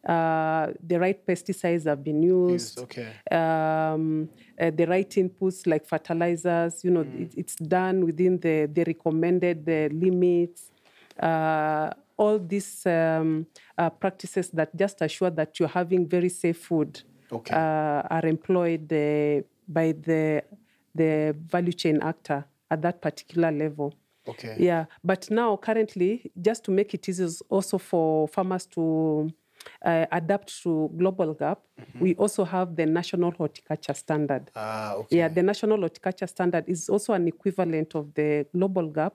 uh, 0.06 0.72
the 0.80 0.98
right 0.98 1.26
pesticides 1.26 1.84
have 1.84 2.02
been 2.04 2.22
used. 2.22 2.78
Yes, 2.78 2.84
okay. 2.84 3.08
Um, 3.30 4.28
uh, 4.60 4.70
the 4.70 4.86
right 4.86 5.10
inputs 5.10 5.66
like 5.66 5.84
fertilizers. 5.86 6.84
You 6.84 6.92
know, 6.92 7.04
mm. 7.04 7.22
it, 7.22 7.34
it's 7.36 7.56
done 7.56 8.04
within 8.06 8.38
the 8.38 8.68
the 8.72 8.84
recommended 8.84 9.66
the 9.66 9.88
limits. 9.92 10.70
Uh, 11.18 11.90
all 12.16 12.38
these 12.38 12.86
um, 12.86 13.46
uh, 13.76 13.90
practices 13.90 14.48
that 14.50 14.74
just 14.76 15.02
assure 15.02 15.30
that 15.30 15.58
you're 15.58 15.68
having 15.68 16.06
very 16.06 16.28
safe 16.28 16.58
food 16.58 17.02
okay. 17.30 17.54
Uh, 17.54 18.02
are 18.08 18.26
employed 18.26 18.90
uh, 18.92 19.42
by 19.68 19.92
the 19.92 20.42
the 20.94 21.36
value 21.46 21.72
chain 21.72 22.00
actor 22.00 22.44
at 22.70 22.80
that 22.80 23.02
particular 23.02 23.50
level. 23.50 23.92
Okay. 24.28 24.56
Yeah, 24.58 24.86
but 25.04 25.30
now 25.30 25.56
currently, 25.56 26.30
just 26.40 26.64
to 26.64 26.70
make 26.70 26.94
it 26.94 27.08
easy, 27.08 27.26
also 27.48 27.78
for 27.78 28.26
farmers 28.28 28.66
to 28.66 29.30
uh, 29.84 30.06
adapt 30.12 30.62
to 30.62 30.90
GlobalGAP, 30.96 31.56
mm-hmm. 31.56 32.00
we 32.00 32.14
also 32.16 32.44
have 32.44 32.76
the 32.76 32.86
national 32.86 33.32
horticulture 33.32 33.94
standard. 33.94 34.50
Ah, 34.54 34.94
okay. 34.94 35.18
Yeah, 35.18 35.28
the 35.28 35.42
national 35.42 35.78
horticulture 35.78 36.26
standard 36.26 36.64
is 36.68 36.88
also 36.88 37.12
an 37.12 37.28
equivalent 37.28 37.94
of 37.94 38.12
the 38.14 38.46
GlobalGAP, 38.54 39.12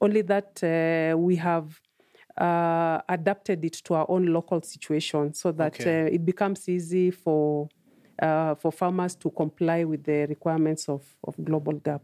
only 0.00 0.22
that 0.22 0.62
uh, 0.62 1.16
we 1.16 1.36
have 1.36 1.80
uh, 2.36 3.00
adapted 3.08 3.64
it 3.64 3.74
to 3.74 3.94
our 3.94 4.06
own 4.08 4.26
local 4.26 4.60
situation 4.62 5.32
so 5.32 5.52
that 5.52 5.80
okay. 5.80 6.04
Uh, 6.04 6.06
it 6.06 6.24
becomes 6.24 6.68
easy 6.68 7.10
for 7.10 7.68
uh, 8.20 8.54
for 8.54 8.70
farmers 8.70 9.14
to 9.16 9.30
comply 9.30 9.84
with 9.84 10.04
the 10.04 10.26
requirements 10.26 10.88
of, 10.88 11.02
of 11.24 11.36
GlobalGAP. 11.36 12.00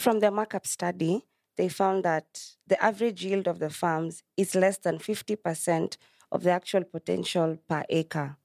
From 0.00 0.18
the 0.18 0.30
markup 0.30 0.66
study, 0.66 1.24
they 1.56 1.68
found 1.68 2.04
that 2.04 2.26
the 2.66 2.82
average 2.82 3.24
yield 3.24 3.46
of 3.46 3.58
the 3.58 3.70
farms 3.70 4.22
is 4.36 4.54
less 4.54 4.78
than 4.78 4.98
50% 4.98 5.96
of 6.36 6.42
the 6.42 6.50
actual 6.50 6.84
potential 6.84 7.58
per 7.68 7.82
acre. 7.88 8.36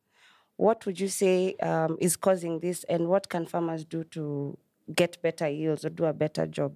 What 0.56 0.86
would 0.86 1.00
you 1.00 1.10
say 1.10 1.56
um, 1.56 1.98
is 2.00 2.16
causing 2.16 2.60
this, 2.60 2.84
and 2.86 3.08
what 3.08 3.28
can 3.30 3.46
farmers 3.46 3.84
do 3.86 4.04
to 4.16 4.58
get 4.96 5.22
better 5.22 5.50
yields 5.50 5.84
or 5.86 5.90
do 5.90 6.06
a 6.06 6.14
better 6.14 6.48
job? 6.48 6.72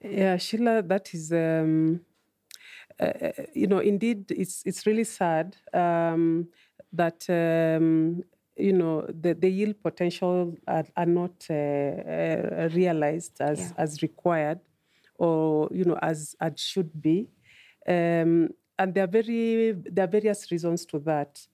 Yeah, 0.00 0.36
Sheila, 0.36 0.82
that 0.82 1.12
is, 1.14 1.32
um, 1.32 2.00
uh, 3.00 3.32
you 3.54 3.66
know, 3.66 3.78
indeed, 3.78 4.30
it's 4.30 4.62
it's 4.64 4.86
really 4.86 5.04
sad 5.04 5.56
um, 5.72 6.48
that 6.92 7.20
um, 7.28 8.22
you 8.56 8.72
know 8.72 9.06
the, 9.08 9.34
the 9.34 9.50
yield 9.50 9.82
potential 9.82 10.54
are, 10.66 10.86
are 10.96 11.06
not 11.20 11.36
uh, 11.50 11.54
uh, 11.54 12.68
realized 12.74 13.40
as 13.40 13.58
yeah. 13.58 13.82
as 13.84 14.02
required, 14.02 14.60
or 15.16 15.68
you 15.72 15.84
know 15.84 15.98
as 16.00 16.36
as 16.40 16.60
should 16.60 16.92
be. 17.02 17.28
Um, 17.88 18.50
and 18.78 18.94
there 18.94 19.04
are 19.04 19.12
very 19.22 19.72
there 19.72 20.04
are 20.04 20.10
various 20.10 20.50
reasons 20.50 20.86
to 20.86 20.98
that. 21.00 21.46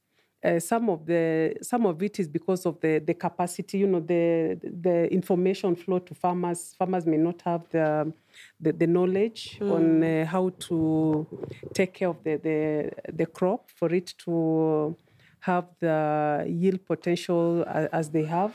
Uh, 0.45 0.61
some 0.61 0.91
of 0.91 1.07
the 1.07 1.55
some 1.63 1.87
of 1.87 2.03
it 2.03 2.21
is 2.21 2.29
because 2.29 2.67
of 2.67 2.79
the 2.81 2.99
the 2.99 3.15
capacity, 3.15 3.79
you 3.79 3.87
know, 3.87 4.01
the 4.01 4.59
the 4.83 5.11
information 5.11 5.75
flow 5.75 5.99
to 5.99 6.15
farmers. 6.15 6.75
Farmers 6.79 7.07
may 7.07 7.17
not 7.17 7.41
have 7.43 7.63
the 7.71 8.13
the, 8.61 8.73
the 8.73 8.87
knowledge 8.87 9.59
mm. 9.59 9.73
on 9.73 10.05
uh, 10.05 10.27
how 10.27 10.51
to 10.59 11.27
take 11.73 11.95
care 11.95 12.09
of 12.09 12.23
the, 12.25 12.37
the 12.37 12.91
the 13.13 13.27
crop 13.27 13.71
for 13.71 13.93
it 13.95 14.13
to 14.19 14.95
have 15.41 15.65
the 15.81 16.45
yield 16.47 16.85
potential 16.85 17.65
as, 17.67 17.89
as 17.93 18.11
they 18.11 18.25
have, 18.25 18.55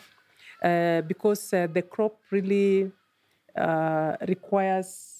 uh, 0.63 1.01
because 1.01 1.53
uh, 1.53 1.67
the 1.73 1.81
crop 1.81 2.19
really 2.29 2.91
uh, 3.55 4.15
requires 4.27 5.18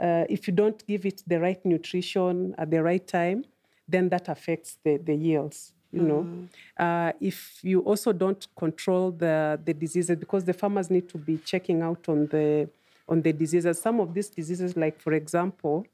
uh, 0.00 0.24
if 0.28 0.46
you 0.46 0.54
don't 0.54 0.86
give 0.86 1.04
it 1.04 1.22
the 1.26 1.38
right 1.38 1.64
nutrition 1.64 2.54
at 2.58 2.70
the 2.70 2.82
right 2.82 3.06
time, 3.06 3.44
then 3.88 4.08
that 4.08 4.28
affects 4.28 4.78
the, 4.84 4.96
the 4.96 5.14
yields. 5.14 5.72
You 5.92 6.02
know, 6.02 6.22
mm. 6.22 6.48
uh, 6.78 7.12
if 7.20 7.58
you 7.62 7.80
also 7.80 8.12
don't 8.12 8.46
control 8.56 9.10
the 9.10 9.60
the 9.64 9.74
diseases, 9.74 10.16
because 10.16 10.44
the 10.44 10.52
farmers 10.52 10.88
need 10.88 11.08
to 11.08 11.18
be 11.18 11.36
checking 11.38 11.82
out 11.82 12.08
on 12.08 12.28
the 12.28 12.68
on 13.08 13.22
the 13.22 13.32
diseases. 13.32 13.80
Some 13.80 13.98
of 13.98 14.14
these 14.14 14.28
diseases, 14.28 14.76
like 14.76 15.00
for 15.00 15.12
example, 15.14 15.84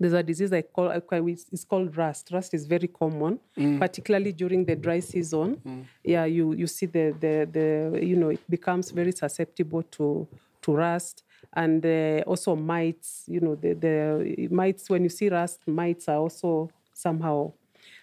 there's 0.00 0.14
a 0.14 0.22
disease 0.22 0.50
I 0.50 0.62
call 0.62 0.88
it's 0.90 1.64
called 1.64 1.94
rust. 1.94 2.30
Rust 2.32 2.54
is 2.54 2.66
very 2.66 2.88
common, 2.88 3.38
particularly 3.78 4.32
during 4.32 4.64
the 4.64 4.76
dry 4.76 5.00
season. 5.00 5.60
Yeah, 6.02 6.24
you 6.24 6.54
you 6.54 6.66
see 6.66 6.86
the, 6.86 7.14
the 7.20 7.46
the 7.52 8.06
you 8.06 8.16
know 8.16 8.30
it 8.30 8.40
becomes 8.48 8.92
very 8.92 9.12
susceptible 9.12 9.82
to 9.82 10.26
to 10.62 10.72
rust 10.74 11.22
and 11.52 11.84
uh, 11.84 12.22
also 12.26 12.56
mites. 12.56 13.24
You 13.26 13.40
know 13.40 13.54
the 13.54 13.74
the 13.74 14.48
mites 14.50 14.88
when 14.90 15.02
you 15.02 15.08
see 15.08 15.28
rust, 15.28 15.66
mites 15.66 16.08
are 16.08 16.18
also 16.18 16.70
somehow. 16.92 17.52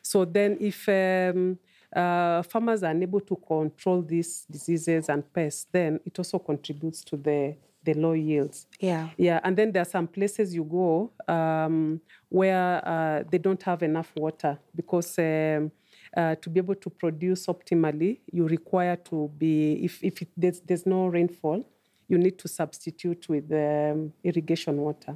So 0.01 0.25
then 0.25 0.57
if 0.59 0.87
um, 0.87 1.57
uh, 1.95 2.43
farmers 2.43 2.83
are 2.83 2.91
unable 2.91 3.21
to 3.21 3.35
control 3.35 4.01
these 4.01 4.45
diseases 4.49 5.09
and 5.09 5.23
pests, 5.33 5.67
then 5.71 5.99
it 6.05 6.17
also 6.17 6.39
contributes 6.39 7.03
to 7.05 7.17
the 7.17 7.55
the 7.83 7.93
low 7.93 8.13
yields. 8.13 8.67
Yeah. 8.79 9.09
Yeah, 9.17 9.39
and 9.43 9.57
then 9.57 9.71
there 9.71 9.81
are 9.81 9.85
some 9.85 10.07
places 10.07 10.55
you 10.55 10.63
go 10.63 11.11
um, 11.27 12.01
where 12.29 12.81
uh, 12.87 13.23
they 13.29 13.37
don't 13.37 13.61
have 13.63 13.83
enough 13.83 14.11
water 14.15 14.57
because 14.75 15.19
um, 15.19 15.71
uh, 16.15 16.35
to 16.35 16.49
be 16.49 16.59
able 16.59 16.75
to 16.75 16.89
produce 16.89 17.47
optimally, 17.47 18.19
you 18.31 18.47
require 18.47 18.95
to 18.95 19.29
be, 19.37 19.83
if, 19.83 20.03
if 20.03 20.21
it, 20.21 20.29
there's, 20.37 20.61
there's 20.61 20.85
no 20.85 21.07
rainfall, 21.07 21.65
you 22.13 22.19
need 22.25 22.37
to 22.43 22.47
substitute 22.47 23.23
with 23.33 23.47
um, 23.51 24.13
irrigation 24.23 24.75
water. 24.87 25.13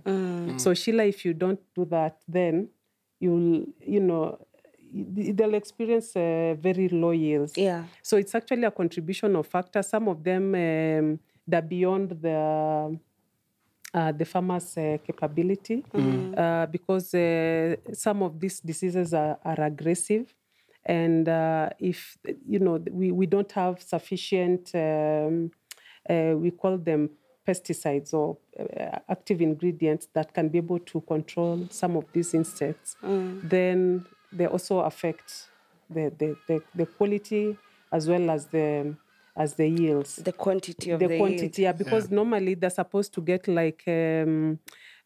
So, 0.64 0.74
Sheila, 0.74 1.04
if 1.14 1.20
you 1.26 1.34
don't 1.44 1.62
do 1.78 1.84
that, 1.86 2.16
then 2.28 2.56
you'll, 3.20 3.66
you 3.96 4.02
know, 4.10 4.24
they'll 5.38 5.54
experience 5.64 6.10
uh, 6.16 6.56
very 6.68 6.88
low 6.90 7.12
yields. 7.12 7.54
Yeah. 7.58 7.84
So 8.02 8.18
it's 8.18 8.34
actually 8.36 8.64
a 8.64 8.72
contribution 8.72 9.36
of 9.36 9.46
factors. 9.48 9.88
Some 9.88 10.08
of 10.08 10.24
them 10.24 10.56
um, 10.56 11.20
they're 11.48 11.62
beyond 11.62 12.10
the 12.22 13.00
uh, 13.94 14.12
the 14.12 14.26
farmer's 14.26 14.78
uh, 14.78 14.98
capability 15.06 15.84
uh, 16.38 16.66
because 16.66 17.14
uh, 17.14 17.76
some 17.94 18.22
of 18.22 18.40
these 18.40 18.60
diseases 18.60 19.14
are, 19.14 19.40
are 19.44 19.62
aggressive, 19.62 20.36
and 20.86 21.28
uh, 21.30 21.70
if 21.80 22.18
you 22.48 22.60
know 22.60 22.84
we, 22.92 23.12
we 23.12 23.26
don't 23.26 23.52
have 23.54 23.82
sufficient, 23.82 24.72
um, 24.76 25.50
uh, 26.10 26.34
we 26.36 26.52
call 26.52 26.78
them 26.78 27.10
pesticides 27.48 28.14
or 28.14 28.38
uh, 28.60 29.00
active 29.10 29.42
ingredients 29.42 30.08
that 30.14 30.34
can 30.34 30.50
be 30.50 30.58
able 30.58 30.80
to 30.80 31.02
control 31.02 31.66
some 31.70 31.96
of 31.96 32.06
these 32.12 32.34
insects, 32.34 32.98
then 33.02 34.06
they 34.34 34.48
also 34.48 34.80
affect 34.80 35.48
the, 35.90 36.12
the, 36.18 36.36
the, 36.48 36.62
the 36.76 36.86
quality 36.86 37.58
as 37.92 38.08
well 38.08 38.30
as 38.30 38.48
the 38.48 38.96
as 39.38 39.54
the 39.54 39.68
yields. 39.68 40.16
The 40.16 40.34
quantity 40.34 40.90
of 40.92 41.00
the, 41.00 41.08
the 41.08 41.14
yield. 41.14 41.28
quantity 41.28 41.62
yeah 41.62 41.72
because 41.72 42.10
normally 42.10 42.56
they're 42.56 42.72
supposed 42.72 43.14
to 43.14 43.22
get 43.22 43.48
like 43.48 43.84
um, 43.88 44.60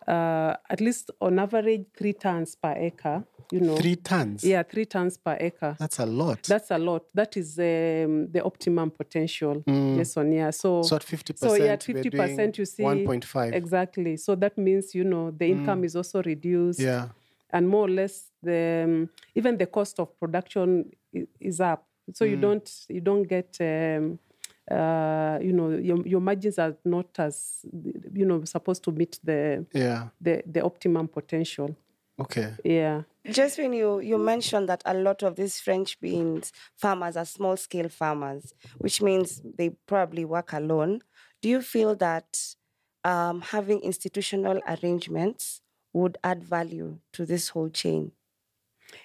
uh, 0.08 0.56
at 0.70 0.80
least 0.80 1.12
on 1.20 1.38
average 1.38 1.86
three 1.98 2.14
tons 2.14 2.56
per 2.56 2.74
acre 2.78 3.24
you 3.52 3.60
know 3.60 3.76
Three 3.76 3.96
tons. 3.98 4.44
yeah 4.44 4.64
three 4.64 4.86
tons 4.86 5.18
per 5.18 5.38
acre 5.40 5.76
That's 5.80 6.00
a 6.00 6.06
lot. 6.06 6.44
that's 6.44 6.72
a 6.72 6.78
lot 6.78 7.04
that 7.14 7.36
is 7.38 7.58
um, 7.60 8.32
the 8.32 8.42
optimum 8.44 8.92
potential 8.92 9.64
jason 9.96 10.32
yeah 10.32 10.52
so 10.52 10.82
Mm. 10.82 10.86
so 10.88 10.96
at 10.96 11.04
50%, 11.06 11.38
so 11.38 11.54
yeah 11.56 11.72
we're 11.72 11.78
50 11.78 12.10
doing 12.10 12.12
percent 12.24 12.58
you 12.58 12.66
see 12.66 12.84
1.5. 12.84 13.54
exactly 13.54 14.18
so 14.18 14.36
that 14.36 14.58
means 14.58 14.96
you 14.96 15.04
know 15.04 15.32
the 15.32 15.46
income 15.48 15.84
is 15.84 15.96
also 15.96 16.22
reduced 16.24 16.80
Yeah. 16.80 17.10
and 17.54 17.68
more 17.68 17.86
or 17.86 17.90
less 17.92 18.32
the 18.44 18.84
um, 18.86 19.10
even 19.36 19.58
the 19.58 19.66
cost 19.68 20.00
of 20.00 20.08
production 20.20 20.92
i- 21.16 21.28
is 21.40 21.60
up 21.60 21.86
so 22.14 22.26
Mm. 22.26 22.30
you 22.32 22.38
don't 22.38 22.86
you 22.90 23.02
don't 23.02 23.28
get 23.28 23.58
um, 23.60 24.20
uh, 24.70 25.38
you 25.42 25.52
know 25.54 25.70
your, 25.72 26.06
your 26.08 26.22
margins 26.22 26.58
are 26.60 26.76
not 26.86 27.08
as 27.20 27.66
you 28.14 28.26
know 28.26 28.44
supposed 28.46 28.84
to 28.84 28.92
meet 28.92 29.20
the 29.24 29.66
Yeah. 29.74 30.08
the, 30.22 30.42
the 30.46 30.62
optimum 30.64 31.08
potential 31.08 31.76
Okay. 32.20 32.54
yeah 32.64 33.02
Just 33.30 33.60
when 33.60 33.74
you, 33.74 34.00
you 34.00 34.18
mentioned 34.18 34.68
that 34.70 34.82
a 34.86 34.94
lot 34.96 35.22
of 35.22 35.36
these 35.36 35.60
French 35.60 36.00
beans 36.00 36.52
farmers 36.76 37.16
are 37.16 37.26
small 37.26 37.56
scale 37.56 37.90
farmers, 37.90 38.54
which 38.80 39.02
means 39.02 39.42
they 39.58 39.70
probably 39.88 40.26
work 40.26 40.54
alone. 40.54 41.02
Do 41.42 41.50
you 41.50 41.62
feel 41.62 41.96
that 41.98 42.56
um, 43.04 43.42
having 43.42 43.80
institutional 43.82 44.60
arrangements 44.68 45.62
would 45.94 46.18
add 46.24 46.44
value 46.44 47.00
to 47.14 47.26
this 47.26 47.50
whole 47.50 47.70
chain? 47.70 48.12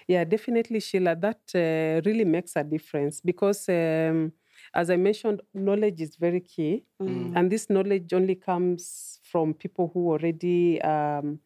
Yeah, 0.07 0.23
definitely, 0.23 0.79
Sheila. 0.79 1.15
That 1.15 1.41
uh, 1.55 2.01
really 2.07 2.25
makes 2.25 2.55
a 2.55 2.63
difference 2.63 3.21
because, 3.21 3.69
um, 3.69 4.33
as 4.73 4.89
I 4.89 4.95
mentioned, 4.97 5.41
knowledge 5.53 6.01
is 6.01 6.15
very 6.15 6.41
key, 6.41 6.83
and 6.99 7.51
this 7.51 7.69
knowledge 7.69 8.11
only 8.13 8.35
comes 8.35 9.19
from 9.23 9.53
people 9.53 9.89
who 9.93 10.11
already 10.11 10.81
um, 10.81 11.39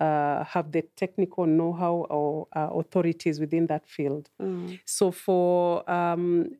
uh, 0.00 0.44
have 0.44 0.72
the 0.72 0.82
technical 0.96 1.46
know-how 1.46 2.06
or 2.10 2.46
uh, 2.54 2.68
authorities 2.72 3.40
within 3.40 3.66
that 3.66 3.86
field. 3.86 4.30
So, 4.84 5.10
for 5.10 5.88
um, 5.90 6.50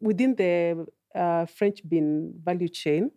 within 0.00 0.34
the 0.34 0.86
uh, 1.14 1.46
French 1.46 1.86
bean 1.88 2.34
value 2.42 2.68
chain, 2.68 3.10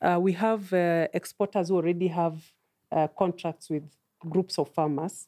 uh, 0.00 0.18
we 0.20 0.32
have 0.32 0.72
uh, 0.72 1.08
exporters 1.12 1.68
who 1.68 1.76
already 1.76 2.08
have 2.08 2.42
uh, 2.90 3.08
contracts 3.18 3.70
with 3.70 3.84
groups 4.28 4.58
of 4.58 4.68
farmers. 4.68 5.26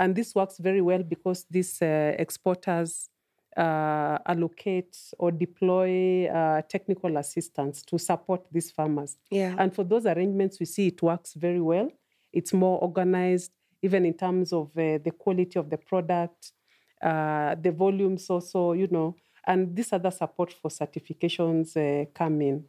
And 0.00 0.14
this 0.14 0.34
works 0.34 0.58
very 0.58 0.80
well 0.80 1.02
because 1.02 1.46
these 1.50 1.80
uh, 1.82 2.14
exporters 2.18 3.08
uh, 3.56 4.18
allocate 4.26 4.96
or 5.18 5.30
deploy 5.30 6.26
uh, 6.26 6.62
technical 6.62 7.16
assistance 7.16 7.82
to 7.82 7.98
support 7.98 8.44
these 8.50 8.70
farmers. 8.70 9.16
Yeah. 9.30 9.54
And 9.58 9.74
for 9.74 9.84
those 9.84 10.06
arrangements, 10.06 10.58
we 10.58 10.66
see 10.66 10.88
it 10.88 11.00
works 11.02 11.34
very 11.34 11.60
well. 11.60 11.90
It's 12.34 12.52
more 12.52 12.78
organized, 12.80 13.52
even 13.82 14.04
in 14.04 14.14
terms 14.14 14.52
of 14.52 14.66
uh, 14.76 14.98
the 14.98 15.12
quality 15.16 15.58
of 15.58 15.70
the 15.70 15.78
product, 15.78 16.52
uh, 17.00 17.54
the 17.54 17.70
volumes 17.70 18.30
also, 18.30 18.72
you 18.72 18.88
know, 18.90 19.14
and 19.46 19.76
this 19.76 19.92
other 19.92 20.10
support 20.10 20.52
for 20.52 20.70
certifications 20.70 21.76
uh, 21.76 22.06
come 22.12 22.40
in. 22.42 22.64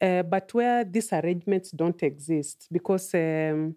Uh, 0.00 0.22
but 0.22 0.52
where 0.54 0.84
these 0.84 1.12
arrangements 1.12 1.70
don't 1.70 2.02
exist, 2.02 2.68
because 2.72 3.14
um, 3.14 3.76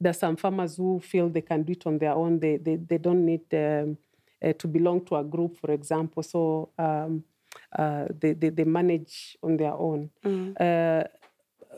there 0.00 0.10
are 0.10 0.14
some 0.14 0.36
farmers 0.36 0.76
who 0.76 1.00
feel 1.00 1.28
they 1.28 1.42
can 1.42 1.62
do 1.62 1.72
it 1.72 1.86
on 1.86 1.98
their 1.98 2.12
own, 2.12 2.38
they, 2.38 2.56
they, 2.56 2.76
they 2.76 2.98
don't 2.98 3.24
need 3.24 3.42
um, 3.52 3.98
uh, 4.42 4.52
to 4.54 4.68
belong 4.68 5.04
to 5.04 5.16
a 5.16 5.24
group, 5.24 5.58
for 5.58 5.72
example. 5.72 6.22
So 6.22 6.70
um, 6.78 7.24
uh, 7.78 8.04
they, 8.18 8.32
they, 8.32 8.50
they 8.50 8.64
manage 8.64 9.36
on 9.42 9.56
their 9.56 9.74
own. 9.74 10.10
Uh, 10.56 11.04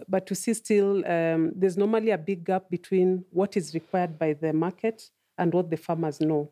but 0.08 0.26
to 0.26 0.34
see 0.34 0.54
still, 0.54 1.04
um, 1.06 1.52
there's 1.54 1.76
normally 1.76 2.10
a 2.10 2.18
big 2.18 2.44
gap 2.44 2.70
between 2.70 3.24
what 3.30 3.56
is 3.56 3.74
required 3.74 4.18
by 4.18 4.32
the 4.34 4.52
market 4.52 5.10
and 5.38 5.52
what 5.52 5.70
the 5.70 5.76
farmers 5.76 6.20
know. 6.20 6.50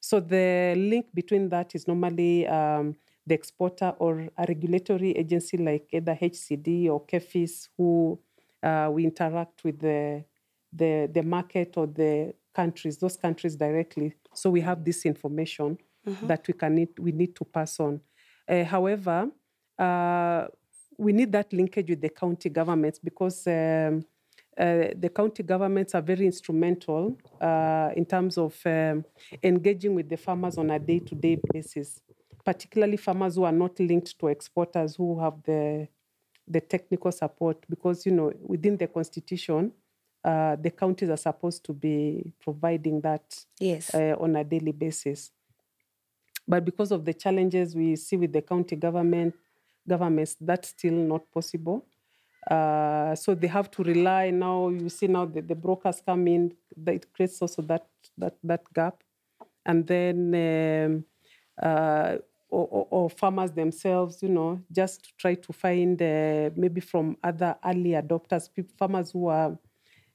So 0.00 0.20
the 0.20 0.74
link 0.76 1.06
between 1.14 1.48
that 1.50 1.74
is 1.74 1.86
normally 1.86 2.46
um, 2.46 2.96
the 3.26 3.34
exporter 3.34 3.94
or 3.98 4.28
a 4.38 4.44
regulatory 4.48 5.12
agency 5.12 5.56
like 5.58 5.86
either 5.92 6.16
HCD 6.20 6.88
or 6.88 7.04
KEPHIS 7.04 7.68
who 7.76 8.18
uh, 8.62 8.88
we 8.90 9.04
interact 9.04 9.62
with 9.64 9.78
the, 9.80 10.24
the, 10.72 11.10
the 11.12 11.22
market 11.22 11.74
or 11.76 11.86
the 11.86 12.34
countries, 12.54 12.98
those 12.98 13.16
countries 13.16 13.56
directly. 13.56 14.14
So 14.34 14.50
we 14.50 14.60
have 14.62 14.84
this 14.84 15.04
information 15.04 15.78
that 16.22 16.46
we 16.46 16.54
can 16.54 16.74
need, 16.74 16.98
we 16.98 17.12
need 17.12 17.36
to 17.36 17.44
pass 17.44 17.78
on. 17.78 18.00
Uh, 18.48 18.64
however, 18.64 19.30
uh, 19.78 20.46
we 21.00 21.12
need 21.14 21.32
that 21.32 21.50
linkage 21.52 21.88
with 21.88 22.00
the 22.02 22.10
county 22.10 22.50
governments 22.50 22.98
because 22.98 23.46
um, 23.46 24.04
uh, 24.58 24.88
the 24.94 25.10
county 25.14 25.42
governments 25.42 25.94
are 25.94 26.02
very 26.02 26.26
instrumental 26.26 27.16
uh, 27.40 27.88
in 27.96 28.04
terms 28.04 28.36
of 28.36 28.54
um, 28.66 29.02
engaging 29.42 29.94
with 29.94 30.10
the 30.10 30.16
farmers 30.18 30.58
on 30.58 30.68
a 30.70 30.78
day-to-day 30.78 31.40
basis, 31.52 32.02
particularly 32.44 32.98
farmers 32.98 33.36
who 33.36 33.44
are 33.44 33.52
not 33.52 33.80
linked 33.80 34.18
to 34.18 34.28
exporters 34.28 34.96
who 34.96 35.18
have 35.18 35.42
the 35.44 35.88
the 36.46 36.60
technical 36.60 37.12
support. 37.12 37.64
Because 37.70 38.04
you 38.04 38.12
know, 38.12 38.30
within 38.42 38.76
the 38.76 38.86
constitution, 38.88 39.72
uh, 40.22 40.56
the 40.56 40.70
counties 40.70 41.08
are 41.08 41.16
supposed 41.16 41.64
to 41.64 41.72
be 41.72 42.34
providing 42.40 43.00
that 43.00 43.22
Yes. 43.58 43.94
uh, 43.94 44.16
on 44.20 44.36
a 44.36 44.44
daily 44.44 44.72
basis. 44.72 45.30
But 46.46 46.64
because 46.64 46.92
of 46.92 47.04
the 47.06 47.14
challenges 47.14 47.74
we 47.74 47.96
see 47.96 48.16
with 48.16 48.32
the 48.32 48.42
county 48.42 48.76
government 48.76 49.34
governments, 49.88 50.36
that's 50.40 50.68
still 50.68 50.94
not 50.94 51.30
possible. 51.32 51.84
Uh, 52.50 53.14
so 53.14 53.34
they 53.34 53.46
have 53.46 53.70
to 53.70 53.82
rely 53.82 54.30
now. 54.30 54.68
You 54.68 54.88
see 54.88 55.06
now 55.06 55.26
the, 55.26 55.42
the 55.42 55.54
brokers 55.54 56.02
come 56.04 56.26
in. 56.28 56.54
That 56.76 56.94
it 56.94 57.12
creates 57.12 57.40
also 57.42 57.62
that 57.62 57.86
that 58.16 58.36
that 58.44 58.62
gap, 58.72 59.02
and 59.66 59.86
then 59.86 60.34
um, 60.34 61.04
uh, 61.62 62.16
or, 62.48 62.66
or, 62.70 62.86
or 62.90 63.10
farmers 63.10 63.50
themselves, 63.52 64.22
you 64.22 64.28
know, 64.30 64.60
just 64.72 65.04
to 65.04 65.10
try 65.18 65.34
to 65.34 65.52
find 65.52 66.00
uh, 66.00 66.50
maybe 66.56 66.80
from 66.80 67.16
other 67.22 67.54
early 67.64 67.90
adopters, 67.90 68.48
people, 68.52 68.74
farmers 68.76 69.12
who 69.12 69.26
are 69.28 69.56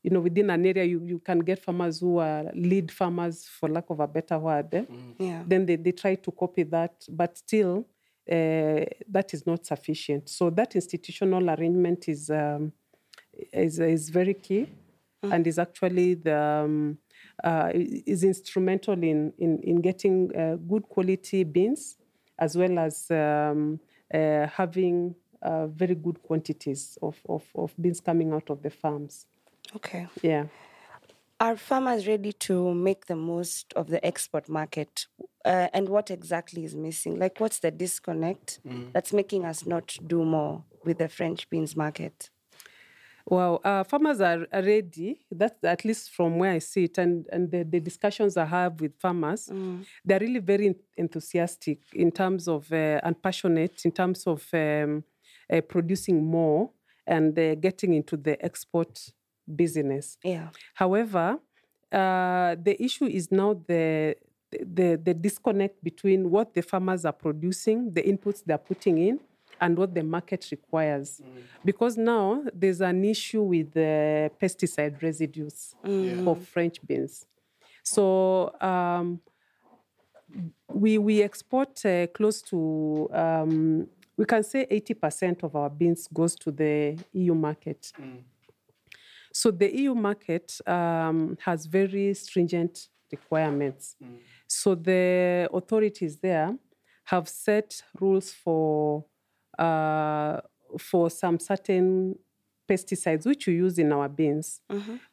you 0.04 0.12
know, 0.12 0.20
within 0.20 0.52
an 0.52 0.64
area, 0.64 0.84
you, 0.84 1.02
you 1.04 1.18
can 1.18 1.40
get 1.40 1.58
farmers 1.58 2.00
who 2.00 2.20
are 2.20 2.52
lead 2.54 2.92
farmers, 2.92 3.46
for 3.46 3.68
lack 3.68 3.90
of 3.90 4.00
a 4.00 4.08
better 4.08 4.38
word. 4.38 4.72
eh? 4.72 4.86
Yeah. 5.18 5.42
Then 5.48 5.66
they, 5.66 5.78
they 5.78 5.94
try 5.94 6.14
to 6.14 6.32
copy 6.32 6.62
that, 6.62 6.94
but 7.10 7.36
still, 7.40 7.88
uh, 8.32 8.86
that 9.08 9.34
is 9.34 9.46
not 9.46 9.66
sufficient. 9.66 10.30
So 10.30 10.50
that 10.52 10.76
institutional 10.76 11.50
arrangement 11.50 12.10
is 12.10 12.30
um, 12.30 12.72
is, 13.54 13.80
is 13.80 14.10
very 14.10 14.34
key. 14.34 14.68
and 15.32 15.48
is 15.48 15.58
actually 15.58 16.14
the 16.14 16.38
um, 16.38 16.98
uh, 17.44 17.72
is 17.74 18.24
instrumental 18.24 18.94
in 18.94 19.34
in, 19.40 19.60
in 19.64 19.82
getting 19.82 20.36
uh, 20.36 20.56
good 20.56 20.84
quality 20.88 21.44
beans 21.44 21.98
as 22.38 22.56
well 22.56 22.80
as 22.80 23.10
um, 23.12 23.80
uh, 24.14 24.48
having 24.48 25.16
uh, 25.42 25.68
very 25.68 25.96
good 25.96 26.22
quantities 26.22 26.98
of, 27.02 27.18
of, 27.30 27.44
of 27.56 27.74
beans 27.80 28.00
coming 28.00 28.34
out 28.34 28.50
of 28.50 28.62
the 28.62 28.70
farms. 28.70 29.28
Okay. 29.76 30.08
Yeah. 30.22 30.46
Are 31.40 31.58
farmers 31.58 32.08
ready 32.08 32.32
to 32.32 32.74
make 32.74 33.08
the 33.08 33.16
most 33.16 33.74
of 33.74 33.88
the 33.88 34.04
export 34.06 34.48
market? 34.48 35.08
Uh, 35.44 35.68
and 35.74 35.90
what 35.90 36.10
exactly 36.10 36.64
is 36.64 36.76
missing? 36.76 37.20
Like, 37.20 37.40
what's 37.42 37.60
the 37.60 37.72
disconnect 37.72 38.60
that's 38.94 39.12
making 39.12 39.44
us 39.44 39.66
not 39.66 39.98
do 40.08 40.24
more 40.24 40.64
with 40.86 41.00
the 41.00 41.10
French 41.10 41.50
beans 41.50 41.76
market? 41.76 42.30
Well, 43.28 43.60
uh, 43.66 43.84
farmers 43.84 44.22
are, 44.22 44.48
are 44.54 44.62
ready. 44.62 45.26
That's 45.30 45.62
at 45.64 45.84
least 45.84 46.12
from 46.12 46.38
where 46.38 46.52
I 46.52 46.60
see 46.60 46.86
it, 46.86 46.98
and 47.00 47.26
and 47.32 47.52
the, 47.52 47.64
the 47.64 47.80
discussions 47.80 48.38
I 48.38 48.46
have 48.46 48.80
with 48.80 48.96
farmers, 49.00 49.50
they're 50.06 50.20
really 50.20 50.40
very 50.40 50.76
enthusiastic 50.96 51.80
in 51.94 52.12
terms 52.12 52.48
of 52.48 52.72
uh, 52.72 53.02
and 53.04 53.22
passionate 53.22 53.84
in 53.84 53.92
terms 53.92 54.26
of 54.28 54.48
um, 54.54 55.04
uh, 55.52 55.62
producing 55.62 56.24
more 56.24 56.70
and 57.08 57.38
uh, 57.38 57.56
getting 57.56 57.94
into 57.94 58.16
the 58.16 58.44
export 58.46 59.12
business. 59.54 60.18
Yeah. 60.24 60.50
However, 60.74 61.40
uh, 61.92 62.56
the 62.62 62.76
issue 62.80 63.06
is 63.06 63.32
now 63.32 63.54
the, 63.68 64.16
the 64.52 65.00
the 65.02 65.14
disconnect 65.14 65.84
between 65.84 66.30
what 66.30 66.54
the 66.54 66.62
farmers 66.62 67.06
are 67.06 67.14
producing, 67.14 67.94
the 67.94 68.02
inputs 68.02 68.44
they're 68.46 68.58
putting 68.58 68.98
in, 68.98 69.20
and 69.62 69.78
what 69.78 69.94
the 69.94 70.04
market 70.04 70.48
requires. 70.52 71.22
Because 71.64 71.98
now 71.98 72.44
there's 72.54 72.82
an 72.82 73.04
issue 73.06 73.42
with 73.42 73.74
the 73.74 74.32
pesticide 74.42 75.02
residues 75.02 75.76
of 76.28 76.46
French 76.48 76.86
beans. 76.86 77.26
So 77.84 78.54
um, 78.62 79.22
we 80.68 80.98
we 80.98 81.22
export 81.22 81.86
uh, 81.86 82.08
close 82.08 82.42
to 82.44 83.10
um, 83.14 83.88
we 84.18 84.26
can 84.26 84.44
say 84.44 84.66
80% 84.66 85.44
of 85.44 85.56
our 85.56 85.70
beans 85.70 86.08
goes 86.14 86.36
to 86.36 86.52
the 86.52 86.98
EU 87.14 87.34
market. 87.36 87.92
So 89.36 89.52
the 89.52 89.70
EU 89.82 89.94
market 89.94 90.48
um, 90.66 91.38
has 91.42 91.66
very 91.66 92.14
stringent 92.14 92.88
requirements. 93.12 93.98
So 94.48 94.76
the 94.76 95.50
authorities 95.52 96.20
there 96.20 96.58
have 97.04 97.28
set 97.28 97.84
rules 98.00 98.32
for 98.32 99.04
uh, 99.60 100.40
for 100.80 101.10
some 101.10 101.38
certain 101.40 102.18
pesticides 102.70 103.26
which 103.26 103.48
we 103.48 103.56
use 103.56 103.78
in 103.78 103.92
our 103.92 104.08
beans. 104.08 104.62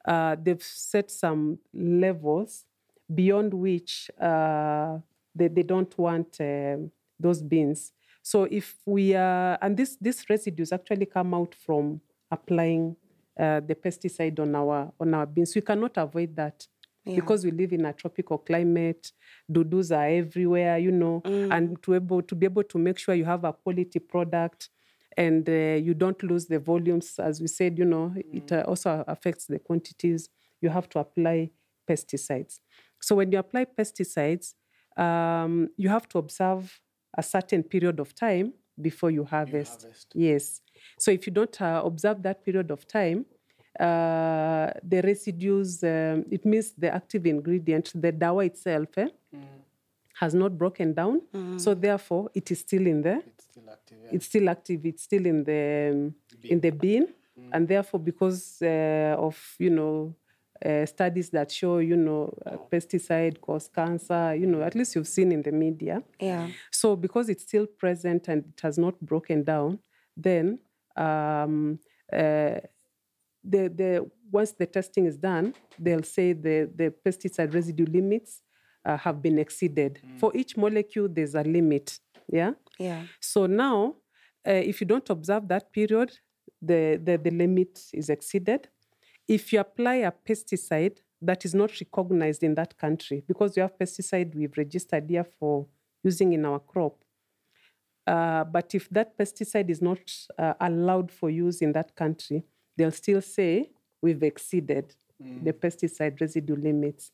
Uh, 0.04 0.36
they've 0.40 0.62
set 0.62 1.10
some 1.10 1.58
levels 1.74 2.64
beyond 3.12 3.52
which 3.52 4.08
uh, 4.20 4.98
they, 5.34 5.48
they 5.48 5.64
don't 5.64 5.98
want 5.98 6.36
um, 6.40 6.92
those 7.18 7.42
beans. 7.42 7.92
So 8.22 8.44
if 8.44 8.76
we 8.86 9.16
are, 9.16 9.58
and 9.60 9.76
this 9.76 9.96
these 10.00 10.24
residues 10.30 10.70
actually 10.70 11.06
come 11.06 11.34
out 11.34 11.56
from 11.56 12.00
applying 12.30 12.96
uh, 13.38 13.60
the 13.60 13.74
pesticide 13.74 14.38
on 14.40 14.54
our 14.54 14.92
on 15.00 15.14
our 15.14 15.26
beans. 15.26 15.54
We 15.54 15.62
cannot 15.62 15.96
avoid 15.96 16.36
that 16.36 16.66
because 17.16 17.44
we 17.44 17.50
live 17.50 17.72
in 17.72 17.84
a 17.84 17.92
tropical 17.92 18.38
climate. 18.38 19.12
Dudus 19.50 19.90
are 19.96 20.06
everywhere, 20.08 20.78
you 20.78 20.92
know, 20.92 21.20
and 21.24 21.82
to 21.82 21.94
able 21.94 22.22
to 22.22 22.34
be 22.34 22.46
able 22.46 22.62
to 22.64 22.78
make 22.78 22.98
sure 22.98 23.14
you 23.14 23.24
have 23.24 23.44
a 23.44 23.52
quality 23.52 23.98
product 23.98 24.68
and 25.16 25.48
uh, 25.48 25.52
you 25.52 25.94
don't 25.94 26.22
lose 26.22 26.46
the 26.46 26.58
volumes, 26.58 27.18
as 27.18 27.40
we 27.40 27.46
said, 27.46 27.78
you 27.78 27.84
know, 27.84 28.14
it 28.16 28.50
uh, 28.50 28.62
also 28.66 29.04
affects 29.06 29.46
the 29.46 29.58
quantities. 29.58 30.28
You 30.60 30.70
have 30.70 30.88
to 30.90 31.00
apply 31.00 31.50
pesticides. 31.88 32.60
So 33.00 33.16
when 33.16 33.32
you 33.32 33.38
apply 33.38 33.66
pesticides, 33.66 34.54
um, 34.96 35.68
you 35.76 35.88
have 35.88 36.08
to 36.10 36.18
observe 36.18 36.80
a 37.16 37.22
certain 37.22 37.62
period 37.62 38.00
of 38.00 38.14
time 38.14 38.54
before 38.80 39.10
you 39.10 39.24
harvest. 39.24 39.86
Yes. 40.14 40.60
So 40.98 41.10
if 41.10 41.26
you 41.26 41.32
don't 41.32 41.60
uh, 41.60 41.82
observe 41.84 42.22
that 42.22 42.44
period 42.44 42.70
of 42.70 42.86
time, 42.86 43.26
uh, 43.80 44.70
the 44.82 45.00
residues, 45.02 45.82
um, 45.82 46.24
it 46.30 46.44
means 46.44 46.72
the 46.76 46.92
active 46.94 47.26
ingredient, 47.26 47.92
the 47.94 48.12
dawa 48.12 48.44
itself, 48.46 48.88
eh, 48.98 49.08
has 50.14 50.34
not 50.34 50.56
broken 50.58 50.92
down. 50.92 51.22
So 51.58 51.74
therefore, 51.74 52.30
it 52.34 52.50
is 52.50 52.60
still 52.60 52.86
in 52.86 53.02
there. 53.02 53.22
It's 53.26 53.44
still 53.44 53.70
active. 53.70 53.98
Yeah. 54.04 54.10
It's 54.12 54.26
still 54.26 54.48
active. 54.48 54.86
It's 54.86 55.02
still 55.02 55.26
in 55.26 55.44
the 55.44 55.90
um, 55.92 56.14
in 56.44 56.60
the 56.60 56.70
bin, 56.70 57.08
and 57.52 57.66
therefore, 57.66 58.00
because 58.00 58.58
uh, 58.62 59.16
of 59.18 59.36
you 59.58 59.70
know 59.70 60.14
uh, 60.64 60.86
studies 60.86 61.30
that 61.30 61.50
show 61.50 61.78
you 61.78 61.96
know 61.96 62.32
uh, 62.46 62.56
pesticide 62.70 63.40
cause 63.40 63.68
cancer, 63.68 64.34
you 64.34 64.46
know 64.46 64.62
at 64.62 64.74
least 64.74 64.94
you've 64.94 65.08
seen 65.08 65.32
in 65.32 65.42
the 65.42 65.52
media. 65.52 66.02
Yeah. 66.20 66.48
So 66.70 66.96
because 66.96 67.28
it's 67.28 67.42
still 67.42 67.66
present 67.66 68.28
and 68.28 68.44
it 68.44 68.60
has 68.62 68.78
not 68.78 68.98
broken 69.00 69.44
down, 69.44 69.78
then 70.16 70.58
um, 70.96 71.78
uh, 72.12 72.60
the 73.44 73.68
the 73.68 74.10
once 74.30 74.52
the 74.52 74.66
testing 74.66 75.06
is 75.06 75.16
done, 75.16 75.54
they'll 75.78 76.02
say 76.02 76.32
the 76.32 76.70
the 76.74 76.92
pesticide 77.04 77.52
residue 77.54 77.86
limits 77.86 78.42
uh, 78.84 78.96
have 78.96 79.22
been 79.22 79.38
exceeded. 79.38 80.00
For 80.18 80.34
each 80.34 80.56
molecule, 80.56 81.08
there's 81.08 81.34
a 81.34 81.42
limit. 81.42 81.98
Yeah. 82.28 82.52
Yeah. 82.78 83.04
So 83.20 83.46
now, 83.46 83.96
uh, 84.46 84.52
if 84.52 84.80
you 84.80 84.86
don't 84.86 85.08
observe 85.10 85.48
that 85.48 85.72
period, 85.72 86.18
the, 86.60 87.00
the, 87.02 87.18
the 87.18 87.30
limit 87.30 87.80
is 87.92 88.08
exceeded. 88.08 88.68
If 89.28 89.52
you 89.52 89.60
apply 89.60 89.96
a 89.96 90.12
pesticide 90.12 90.98
that 91.20 91.44
is 91.44 91.54
not 91.54 91.70
recognized 91.80 92.42
in 92.42 92.54
that 92.54 92.76
country, 92.76 93.22
because 93.26 93.56
you 93.56 93.62
have 93.62 93.78
pesticide 93.78 94.34
we've 94.34 94.56
registered 94.56 95.08
here 95.08 95.24
for 95.24 95.66
using 96.02 96.32
in 96.32 96.44
our 96.44 96.58
crop, 96.58 97.04
uh, 98.06 98.44
but 98.44 98.74
if 98.74 98.88
that 98.90 99.16
pesticide 99.16 99.70
is 99.70 99.80
not 99.80 100.00
uh, 100.38 100.54
allowed 100.60 101.10
for 101.10 101.30
use 101.30 101.62
in 101.62 101.72
that 101.72 101.94
country, 101.94 102.42
they'll 102.76 102.90
still 102.90 103.22
say 103.22 103.70
we've 104.00 104.22
exceeded 104.22 104.94
the 105.20 105.52
pesticide 105.52 106.20
residue 106.20 106.56
limits. 106.56 107.12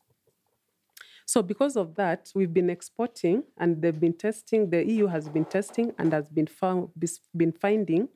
So 1.26 1.42
because 1.42 1.76
of 1.76 1.94
that, 1.96 2.32
we've 2.34 2.54
been 2.54 2.70
exporting 2.70 3.44
and 3.58 3.82
they've 3.82 4.00
been 4.00 4.14
testing, 4.14 4.70
the 4.70 4.82
EU 4.82 5.06
has 5.08 5.28
been 5.28 5.44
testing 5.44 5.92
and 5.98 6.12
has 6.12 6.30
been 6.30 6.46
found 6.46 6.88
been 7.36 7.52
finding 7.52 8.08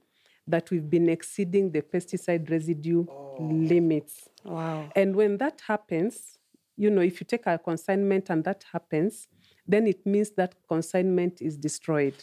that 0.47 0.71
we've 0.71 0.89
been 0.89 1.09
exceeding 1.09 1.71
the 1.71 1.83
pesticide 1.83 2.51
residue 2.51 3.05
limits. 3.39 4.29
Wow. 4.45 4.91
And 4.97 5.15
when 5.15 5.39
that 5.39 5.63
happens, 5.67 6.39
you 6.77 6.91
know, 6.91 7.03
if 7.03 7.21
you 7.21 7.27
take 7.27 7.47
a 7.47 7.59
consignment 7.59 8.31
and 8.31 8.43
that 8.45 8.65
happens, 8.73 9.29
then 9.67 9.87
it 9.87 10.05
means 10.05 10.31
that 10.33 10.55
consignment 10.69 11.41
is 11.41 11.57
destroyed. 11.57 12.15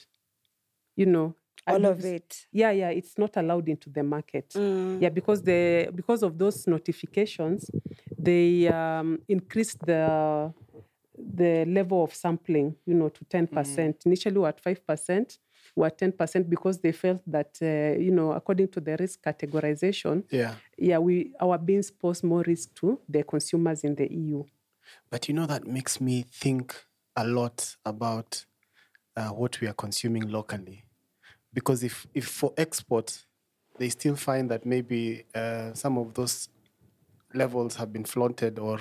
You 0.96 1.06
know, 1.06 1.36
All 1.66 1.86
of 1.86 2.04
it. 2.04 2.46
yeah, 2.52 2.72
yeah, 2.72 2.90
it's 2.90 3.18
not 3.18 3.38
allowed 3.38 3.70
into 3.70 3.90
the 3.90 4.04
market. 4.04 4.54
Yeah, 4.56 5.10
because 5.10 5.42
the 5.42 5.90
because 5.96 6.24
of 6.24 6.38
those 6.38 6.68
notifications, 6.68 7.72
they 8.18 8.68
um, 8.68 9.20
increased 9.30 9.80
the 9.86 10.54
the 11.18 11.66
level 11.66 12.04
of 12.04 12.14
sampling, 12.14 12.76
you 12.86 12.96
know, 12.96 13.10
to 13.10 13.26
ten 13.26 13.48
percent. 13.48 14.06
Initially, 14.06 14.36
we 14.36 14.42
were 14.42 14.50
at 14.50 14.60
five 14.60 14.86
percent. 14.86 15.38
We 15.80 15.84
were 15.84 15.90
ten 16.02 16.12
percent 16.12 16.50
because 16.50 16.78
they 16.80 16.92
felt 16.92 17.22
that 17.28 17.52
uh, 17.62 17.98
you 18.06 18.12
know, 18.12 18.34
according 18.34 18.68
to 18.76 18.80
the 18.82 18.98
risk 19.00 19.22
categorization, 19.24 20.26
Yeah. 20.30 20.56
yeah, 20.78 20.98
we 21.00 21.34
our 21.40 21.58
beans 21.58 21.90
pose 21.92 22.22
more 22.24 22.44
risk 22.46 22.76
to 22.82 23.00
the 23.08 23.24
consumers 23.24 23.84
in 23.88 23.96
the 23.96 24.08
EU. 24.12 24.44
But 25.10 25.28
you 25.28 25.34
know, 25.34 25.46
that 25.46 25.66
makes 25.66 26.02
me 26.02 26.24
think 26.24 26.76
a 27.16 27.26
lot 27.26 27.76
about 27.86 28.46
uh, 29.16 29.30
what 29.30 29.62
we 29.62 29.68
are 29.68 29.74
consuming 29.74 30.28
locally. 30.30 30.86
Because 31.54 31.84
if, 31.84 32.08
if 32.14 32.28
for 32.28 32.54
export, 32.58 33.26
they 33.80 33.90
still 33.90 34.16
find 34.16 34.52
that 34.52 34.66
maybe 34.66 35.26
uh, 35.36 35.74
some 35.74 35.98
of 35.98 36.14
those 36.16 36.50
levels 37.34 37.76
have 37.78 37.94
been 37.94 38.06
flaunted, 38.06 38.60
or 38.60 38.80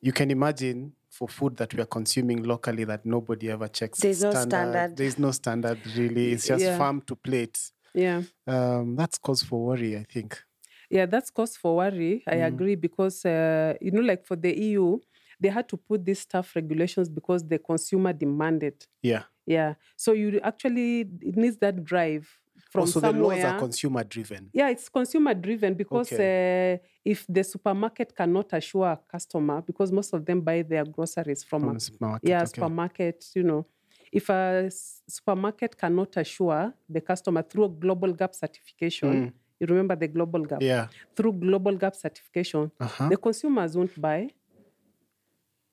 you 0.00 0.12
can 0.12 0.30
imagine 0.30 0.94
for 1.20 1.28
food 1.28 1.56
that 1.58 1.74
we 1.74 1.82
are 1.82 1.86
consuming 1.86 2.42
locally 2.42 2.84
that 2.84 3.04
nobody 3.04 3.50
ever 3.50 3.68
checks. 3.68 4.00
There's 4.00 4.22
no 4.22 4.32
standard. 4.32 4.96
There's 4.96 5.18
no 5.18 5.30
standard, 5.32 5.78
really. 5.94 6.32
It's 6.32 6.46
just 6.46 6.64
Yeah. 6.64 6.78
farm 6.78 7.02
to 7.02 7.14
plate. 7.14 7.58
Yeah. 7.94 8.22
Um, 8.46 8.96
that's 8.96 9.18
cause 9.18 9.42
for 9.42 9.66
worry, 9.66 9.98
I 9.98 10.04
think. 10.10 10.42
Yeah, 10.88 11.04
that's 11.06 11.30
cause 11.30 11.56
for 11.58 11.76
worry. 11.76 12.22
I 12.26 12.36
agree 12.36 12.74
because 12.74 13.24
uh, 13.26 13.74
you 13.82 13.90
know, 13.90 14.00
like 14.00 14.24
for 14.24 14.34
the 14.36 14.52
EU, 14.58 14.98
they 15.38 15.50
had 15.50 15.68
to 15.68 15.76
put 15.76 16.04
these 16.06 16.24
tough 16.24 16.56
regulations 16.56 17.10
because 17.10 17.46
the 17.46 17.58
consumer 17.58 18.12
demanded. 18.14 18.86
Yeah. 19.02 19.24
Yeah, 19.46 19.74
so 19.96 20.12
you 20.12 20.40
actually 20.42 21.00
it 21.00 21.36
needs 21.36 21.56
that 21.58 21.82
drive 21.84 22.39
from 22.70 22.82
also, 22.82 23.00
the 23.00 23.08
somewhere. 23.08 23.36
laws 23.36 23.44
are 23.44 23.58
consumer 23.58 24.04
driven. 24.04 24.42
yeah, 24.52 24.68
it's 24.74 24.88
consumer 24.88 25.34
driven 25.34 25.74
because 25.74 26.10
uh, 26.12 26.76
if 27.04 27.26
the 27.28 27.42
supermarket 27.44 28.14
cannot 28.14 28.48
assure 28.52 28.86
a 28.92 28.98
customer, 29.14 29.60
because 29.60 29.90
most 29.92 30.12
of 30.14 30.24
them 30.24 30.40
buy 30.40 30.62
their 30.62 30.84
groceries 30.84 31.42
from, 31.44 31.62
From 31.64 31.76
a 31.76 31.80
supermarket, 31.80 32.28
yeah 32.30 32.38
okay. 32.42 32.46
supermarket, 32.54 33.18
you 33.34 33.42
know, 33.42 33.66
if 34.12 34.28
a 34.30 34.70
supermarket 35.16 35.76
cannot 35.76 36.16
assure 36.16 36.72
the 36.88 37.00
customer 37.00 37.42
through 37.42 37.64
a 37.64 37.70
GlobalGAP 37.70 38.34
certification, 38.34 39.32
You 39.62 39.66
remember 39.66 39.94
the 39.94 40.08
GlobalGAP? 40.08 40.62
Yeah. 40.62 40.86
Through 41.14 41.34
GlobalGAP 41.34 41.94
certification, 41.94 42.70
Uh-huh. 42.80 43.08
the 43.10 43.16
consumers 43.26 43.76
won't 43.76 43.94
buy. 44.00 44.20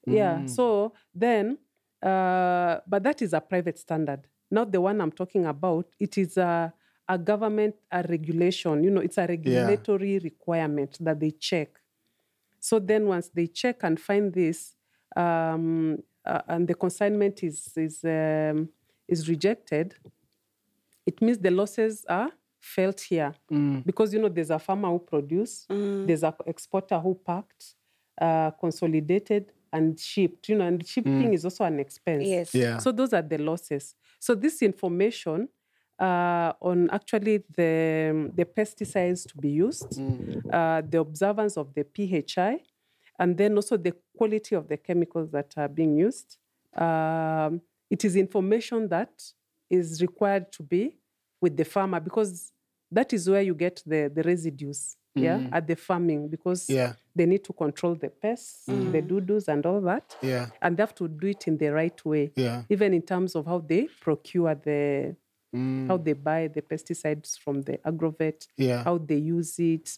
Yeah. 0.06 0.46
So 0.46 0.94
then, 1.14 1.58
uh, 2.02 2.80
but 2.88 3.02
that 3.04 3.22
is 3.22 3.34
a 3.34 3.40
private 3.42 3.78
standard. 3.78 4.22
Not 4.52 4.72
the 4.72 4.80
one 4.82 5.00
I'm 5.02 5.12
talking 5.12 5.46
about. 5.46 5.86
It 6.00 6.18
is 6.18 6.38
a, 6.38 6.74
a 7.10 7.18
government, 7.18 7.76
a 7.92 8.04
regulation. 8.04 8.84
You 8.84 8.92
know, 8.92 9.02
it's 9.02 9.18
a 9.18 9.26
regulatory 9.28 10.20
requirement 10.20 10.98
that 11.00 11.20
they 11.20 11.32
check. 11.32 11.70
So 12.60 12.80
then, 12.80 13.06
once 13.08 13.30
they 13.30 13.48
check 13.48 13.78
and 13.84 14.00
find 14.00 14.34
this, 14.34 14.76
um, 15.16 15.98
uh, 16.26 16.42
and 16.48 16.68
the 16.68 16.74
consignment 16.76 17.44
is 17.44 17.72
is 17.78 18.04
um, 18.04 18.70
is 19.08 19.30
rejected, 19.30 19.96
it 21.06 21.22
means 21.22 21.38
the 21.38 21.52
losses 21.52 22.06
are 22.10 22.32
felt 22.60 23.00
here 23.00 23.34
because 23.86 24.14
you 24.14 24.20
know 24.20 24.28
there's 24.28 24.50
a 24.50 24.60
farmer 24.60 24.90
who 24.90 25.00
produced, 25.00 25.68
there's 25.70 26.24
a 26.24 26.36
exporter 26.46 27.00
who 27.00 27.16
packed, 27.16 27.76
uh, 28.20 28.52
consolidated 28.52 29.54
and 29.72 29.98
shipped. 30.00 30.50
You 30.50 30.56
know, 30.58 30.66
and 30.66 30.86
shipping 30.86 31.34
is 31.34 31.46
also 31.46 31.64
an 31.64 31.80
expense. 31.80 32.26
Yes. 32.26 32.54
Yeah. 32.54 32.80
So 32.80 32.92
those 32.92 33.14
are 33.14 33.22
the 33.22 33.38
losses. 33.38 33.96
So 34.20 34.36
this 34.36 34.62
information 34.62 35.48
uh, 36.00 36.54
on 36.62 36.90
actually 36.92 37.44
the 37.56 38.32
the 38.36 38.46
pesticides 38.46 39.28
to 39.30 39.38
be 39.38 39.50
used, 39.50 40.00
uh, 40.52 40.82
the 40.88 41.00
observance 41.00 41.58
of 41.58 41.74
the 41.74 41.84
PHI, 41.84 42.60
and 43.20 43.38
then 43.38 43.56
also 43.56 43.78
the 43.78 43.94
quality 44.18 44.56
of 44.56 44.68
the 44.68 44.78
chemicals 44.78 45.32
that 45.32 45.54
are 45.58 45.68
being 45.68 45.98
used. 45.98 46.38
Um, 46.76 47.62
it 47.90 48.04
is 48.06 48.16
information 48.16 48.88
that 48.90 49.24
is 49.70 50.02
required 50.02 50.52
to 50.54 50.64
be 50.64 50.98
with 51.42 51.58
the 51.58 51.66
farmer 51.66 52.00
because 52.00 52.52
that 52.92 53.12
is 53.14 53.30
where 53.30 53.42
you 53.42 53.56
get 53.56 53.82
the, 53.86 54.12
the 54.14 54.24
residues 54.24 54.96
yeah 55.16 55.40
at 55.52 55.66
the 55.68 55.76
farming 55.76 56.28
because 56.30 56.70
Yeah. 56.70 56.94
they 57.16 57.26
need 57.26 57.44
to 57.46 57.54
control 57.54 57.96
the 57.96 58.10
pests 58.10 58.66
the 58.68 59.02
dudus 59.02 59.48
and 59.48 59.66
all 59.66 59.82
that 59.82 60.16
Yeah. 60.22 60.48
and 60.62 60.78
they 60.78 60.84
have 60.84 60.94
to 60.96 61.08
do 61.08 61.28
it 61.28 61.48
in 61.48 61.58
the 61.58 61.70
right 61.70 62.06
way 62.06 62.32
Yeah. 62.36 62.64
even 62.70 62.94
in 62.94 63.02
terms 63.02 63.36
of 63.36 63.46
how 63.48 63.60
they 63.60 63.88
procure 64.00 64.54
the 64.54 65.16
Mm. 65.56 65.88
how 65.88 65.98
they 65.98 66.14
buy 66.14 66.48
the 66.48 66.62
pesticides 66.62 67.38
from 67.40 67.62
the 67.62 67.78
agrovet 67.86 68.48
Yeah. 68.58 68.84
how 68.84 68.98
they 68.98 69.16
use 69.18 69.58
it 69.60 69.98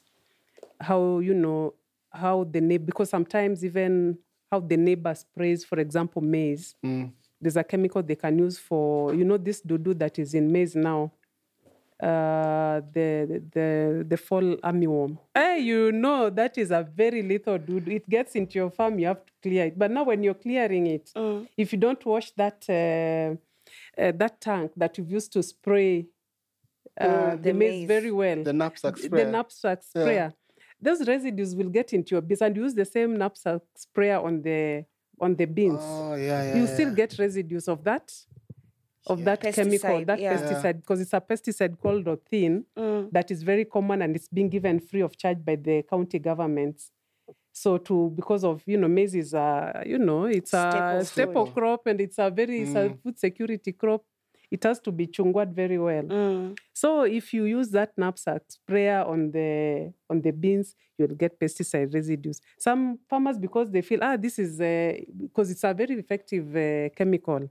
how 0.80 1.20
you 1.20 1.34
know 1.34 1.74
how 2.12 2.44
the 2.44 2.62
neighbor 2.62 2.86
because 2.86 3.10
sometimes 3.10 3.66
even 3.66 4.18
how 4.52 4.60
the 4.60 4.78
neighbor 4.78 5.14
sprays 5.16 5.66
for 5.66 5.80
example 5.80 6.22
maize 6.22 6.76
Mm. 6.84 7.12
there's 7.42 7.58
a 7.58 7.64
chemical 7.64 8.04
they 8.04 8.16
can 8.16 8.38
use 8.38 8.58
for 8.60 9.14
you 9.16 9.24
know 9.26 9.38
this 9.38 9.62
dodo 9.62 9.94
that 9.94 10.20
is 10.20 10.34
in 10.34 10.52
maize 10.52 10.76
now 10.76 11.12
uh 12.02 12.80
the 12.94 13.42
the 13.52 14.06
the 14.08 14.16
fall 14.18 14.56
armyworm 14.64 15.18
hey 15.36 15.60
you 15.60 15.92
know 15.92 16.30
that 16.30 16.58
is 16.58 16.72
a 16.72 16.82
very 16.96 17.22
lethal 17.22 17.58
dodo 17.58 17.92
it 17.92 18.08
gets 18.10 18.36
into 18.36 18.58
your 18.58 18.70
farm 18.70 18.98
you 19.00 19.06
have 19.08 19.26
to 19.26 19.34
clear 19.44 19.66
it 19.66 19.78
but 19.78 19.92
now 19.92 20.04
when 20.04 20.24
you're 20.24 20.34
clearing 20.46 20.88
it 20.88 21.12
if 21.58 21.74
you 21.74 21.80
don't 21.80 22.06
wash 22.06 22.32
that 22.38 22.64
uh, 22.70 23.36
uh, 24.00 24.12
that 24.16 24.40
tank 24.42 24.72
that 24.78 24.98
you've 24.98 25.12
used 25.12 25.32
to 25.34 25.44
spray 25.44 26.08
uh, 27.00 27.36
the, 27.36 27.42
the 27.44 27.54
maize 27.54 27.72
maize. 27.72 27.88
very 27.88 28.12
well 28.12 28.44
The 28.44 28.54
knapsack 28.54 28.96
the 28.96 29.02
sprayer. 29.88 30.14
Yeah. 30.14 30.30
Those 30.82 31.08
residues 31.08 31.56
will 31.56 31.70
get 31.70 31.94
into 31.94 32.16
your 32.16 32.22
beans 32.22 32.42
and 32.42 32.56
use 32.56 32.74
the 32.74 32.86
same 32.86 33.18
knapsack 33.18 33.62
sprayer 33.76 34.20
on 34.20 34.42
the 34.42 34.86
on 35.22 35.36
the 35.36 35.46
beans. 35.46 35.80
Oh 35.82 36.16
yeah, 36.16 36.44
yeah. 36.44 36.56
you 36.56 36.64
yeah. 36.66 36.74
still 36.74 36.94
get 36.96 37.20
residues 37.20 37.68
of 37.68 37.84
that 37.84 38.12
of 39.08 39.24
that 39.26 39.42
chemical, 39.42 40.06
that 40.06 40.20
yeah. 40.20 40.38
pesticide, 40.38 40.78
because 40.82 41.02
it's 41.02 41.14
a 41.14 41.22
pesticide 41.22 41.80
called 41.80 42.06
Rothin 42.06 42.64
Mm. 42.78 43.12
that 43.12 43.32
is 43.32 43.44
very 43.44 43.66
common 43.66 44.02
and 44.02 44.16
it's 44.16 44.28
being 44.28 44.50
given 44.50 44.80
free 44.80 45.02
of 45.02 45.18
charge 45.18 45.44
by 45.44 45.56
the 45.56 45.84
county 45.84 46.20
governments. 46.20 46.92
So 47.52 47.78
to 47.78 48.12
because 48.16 48.44
of 48.44 48.64
you 48.66 48.78
know 48.78 48.88
maize 48.88 49.16
is 49.16 49.34
a 49.34 49.84
you 49.86 49.98
know 49.98 50.26
it's 50.26 50.50
Staple 50.52 51.00
a 51.00 51.06
staple 51.06 51.48
crop 51.48 51.88
and 51.88 52.00
it's 52.02 52.18
a 52.18 52.30
very 52.30 52.62
it's 52.62 52.76
a 52.76 52.90
Mm. 52.90 53.02
food 53.04 53.20
security 53.20 53.72
crop. 53.74 54.04
It 54.52 54.64
has 54.64 54.80
to 54.82 54.92
be 54.92 55.06
chungwad 55.08 55.54
very 55.54 55.78
well. 55.78 56.04
Mm. 56.04 56.58
So 56.74 57.04
if 57.04 57.34
you 57.34 57.44
use 57.44 57.70
that 57.72 57.92
knapsack 57.98 58.42
sprayer 58.48 59.04
on 59.06 59.32
the 59.32 59.94
on 60.10 60.22
the 60.22 60.32
beans, 60.32 60.76
you'll 60.98 61.16
get 61.16 61.40
pesticide 61.40 61.94
residues. 61.94 62.42
Some 62.58 62.98
farmers, 63.10 63.38
because 63.38 63.70
they 63.72 63.82
feel 63.82 64.00
ah 64.02 64.18
this 64.18 64.40
is 64.40 64.58
because 65.26 65.52
it's 65.52 65.64
a 65.64 65.74
very 65.74 65.96
effective 66.00 66.56
uh, 66.56 66.90
chemical. 66.96 67.50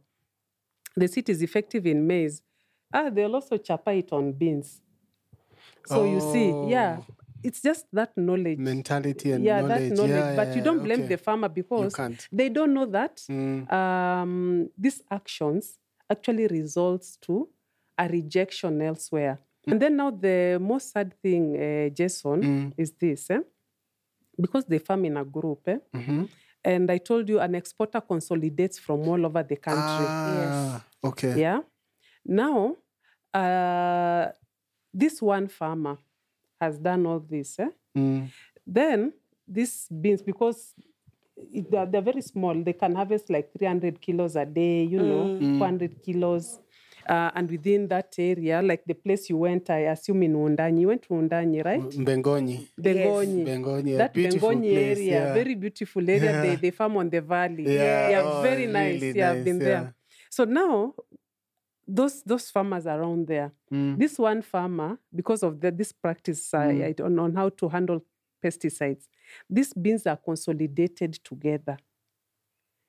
The 0.96 1.06
seed 1.06 1.28
is 1.28 1.42
effective 1.42 1.86
in 1.86 2.04
maize. 2.06 2.42
Ah, 2.92 3.10
they'll 3.10 3.34
also 3.34 3.56
chapa 3.58 3.92
it 3.92 4.10
on 4.12 4.32
beans. 4.32 4.80
So 5.86 6.04
you 6.04 6.20
see, 6.20 6.48
yeah, 6.68 6.98
Oh. 7.00 7.04
It's 7.42 7.60
just 7.62 7.86
that 7.92 8.16
knowledge. 8.16 8.58
mentality 8.58 9.32
and 9.32 9.44
yeah, 9.44 9.60
knowledge. 9.60 9.88
that 9.90 9.96
knowledge. 9.96 10.10
Yeah, 10.10 10.36
but 10.36 10.48
yeah, 10.48 10.54
you 10.56 10.62
don't 10.62 10.82
blame 10.82 11.00
okay. 11.00 11.08
the 11.08 11.18
farmer 11.18 11.48
because 11.48 11.94
they 12.32 12.48
don't 12.48 12.72
know 12.74 12.86
that 12.86 13.16
Mm. 13.28 13.72
um, 13.72 14.68
these 14.76 15.02
actions 15.10 15.78
actually 16.10 16.46
results 16.46 17.16
to 17.22 17.48
a 17.98 18.08
rejection 18.08 18.80
elsewhere. 18.82 19.38
And 19.66 19.80
then 19.82 19.96
now 19.96 20.10
the 20.10 20.58
most 20.60 20.92
sad 20.92 21.14
thing, 21.22 21.56
uh, 21.56 21.88
Jason, 21.90 22.42
Mm. 22.42 22.72
is 22.76 22.92
this, 22.92 23.30
eh? 23.30 23.40
because 24.40 24.64
they 24.66 24.78
farm 24.78 25.04
in 25.04 25.16
a 25.16 25.24
group, 25.24 25.66
eh? 25.68 25.78
Mhm. 25.94 26.28
and 26.64 26.90
I 26.90 26.98
told 26.98 27.28
you 27.28 27.38
an 27.40 27.54
exporter 27.54 28.00
consolidates 28.00 28.78
from 28.78 29.00
all 29.08 29.24
over 29.26 29.42
the 29.42 29.56
country. 29.56 30.06
Ah, 30.08 30.84
okay. 31.04 31.38
Yeah. 31.40 31.60
Now, 32.24 32.76
uh, 33.34 34.32
this 34.92 35.20
one 35.22 35.48
farmer 35.48 35.96
has 36.60 36.78
done 36.78 37.06
all 37.06 37.20
this. 37.20 37.58
Eh? 37.58 37.68
Mm. 37.96 38.28
Then 38.66 39.12
these 39.46 39.86
beans, 39.88 40.22
because 40.22 40.74
it, 41.36 41.70
they're, 41.70 41.86
they're 41.86 42.02
very 42.02 42.22
small, 42.22 42.54
they 42.62 42.72
can 42.72 42.94
harvest 42.94 43.30
like 43.30 43.50
300 43.56 44.00
kilos 44.00 44.36
a 44.36 44.44
day, 44.44 44.84
you 44.84 45.00
know, 45.00 45.38
400 45.58 46.02
kilos. 46.02 46.58
Uh, 47.08 47.30
and 47.34 47.50
within 47.50 47.88
that 47.88 48.14
area, 48.18 48.60
like 48.60 48.82
the 48.84 48.92
place 48.92 49.30
you 49.30 49.38
went, 49.38 49.70
I 49.70 49.78
assume 49.88 50.22
in 50.24 50.34
Undanyi, 50.34 50.80
you 50.80 50.88
went 50.88 51.02
to 51.04 51.08
Undanyi, 51.14 51.64
right? 51.64 51.80
bengoni 51.80 52.68
Bengonyi. 52.78 53.46
Bengonyi, 53.46 53.94
a 53.94 53.96
That 53.98 54.12
beautiful 54.12 54.50
Bengonyi 54.50 54.72
place, 54.74 54.98
area, 54.98 55.10
yeah. 55.12 55.32
very 55.32 55.54
beautiful 55.54 56.02
area. 56.10 56.42
They, 56.42 56.50
Yeah. 56.50 56.56
they 56.56 56.70
farm 56.70 56.98
on 56.98 57.08
the 57.08 57.22
valley. 57.22 57.64
Yeah, 57.64 58.10
yeah 58.10 58.22
oh, 58.22 58.42
very 58.42 58.66
nice. 58.66 59.00
really 59.00 59.18
yeah, 59.18 59.30
I've 59.30 59.42
been 59.44 59.58
yeah. 59.58 59.64
there. 59.66 59.94
So 60.28 60.44
now, 60.44 60.94
those 61.88 62.22
those 62.24 62.50
farmers 62.50 62.86
around 62.86 63.26
there, 63.26 63.50
Mm. 63.72 63.98
this 63.98 64.18
one 64.18 64.42
farmer, 64.42 64.98
because 65.14 65.42
of 65.42 65.60
the, 65.60 65.70
this 65.70 65.92
practice 65.92 66.52
uh, 66.54 66.58
Mm. 66.58 66.84
I 66.84 66.92
don't 66.92 67.34
how 67.34 67.48
to 67.48 67.68
handle 67.68 68.04
pesticides, 68.44 69.08
these 69.50 69.72
beans 69.72 70.06
are 70.06 70.16
consolidated 70.16 71.14
together. 71.24 71.76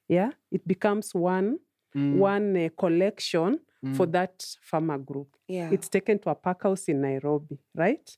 Yeah, 0.07 0.31
it 0.51 0.67
becomes 0.67 1.13
one 1.15 1.59
Mm. 1.95 2.17
one 2.19 2.55
uh, 2.65 2.69
collection 2.77 3.59
for 3.95 4.05
Mm. 4.05 4.11
that 4.11 4.45
farmer 4.61 4.97
group. 4.99 5.35
Yeah. 5.47 5.71
It's 5.71 5.89
taken 5.89 6.19
to 6.19 6.29
a 6.29 6.35
pack 6.35 6.61
house 6.63 6.87
in 6.87 7.01
Nairobi, 7.01 7.57
right? 7.73 8.17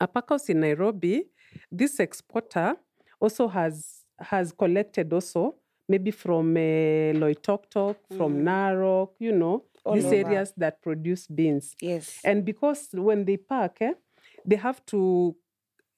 A 0.00 0.06
pack 0.08 0.28
house 0.28 0.50
in 0.50 0.60
Nairobi, 0.60 1.30
this 1.72 2.00
exporter 2.00 2.76
also 3.20 3.48
has 3.48 4.04
has 4.18 4.52
collected 4.52 5.10
also 5.12 5.54
maybe 5.90 6.12
from 6.12 6.56
uh, 6.56 7.12
Loitoktok, 7.20 7.96
from 8.16 8.32
Narok, 8.44 9.10
you 9.18 9.32
know, 9.32 9.64
All 9.84 9.94
these 9.94 10.04
over. 10.06 10.14
areas 10.14 10.52
that 10.56 10.80
produce 10.80 11.26
beans. 11.26 11.74
yes. 11.82 12.20
And 12.24 12.44
because 12.44 12.88
when 12.94 13.24
they 13.24 13.36
pack, 13.36 13.78
eh, 13.80 13.94
they 14.46 14.56
have 14.56 14.80
to, 14.86 15.34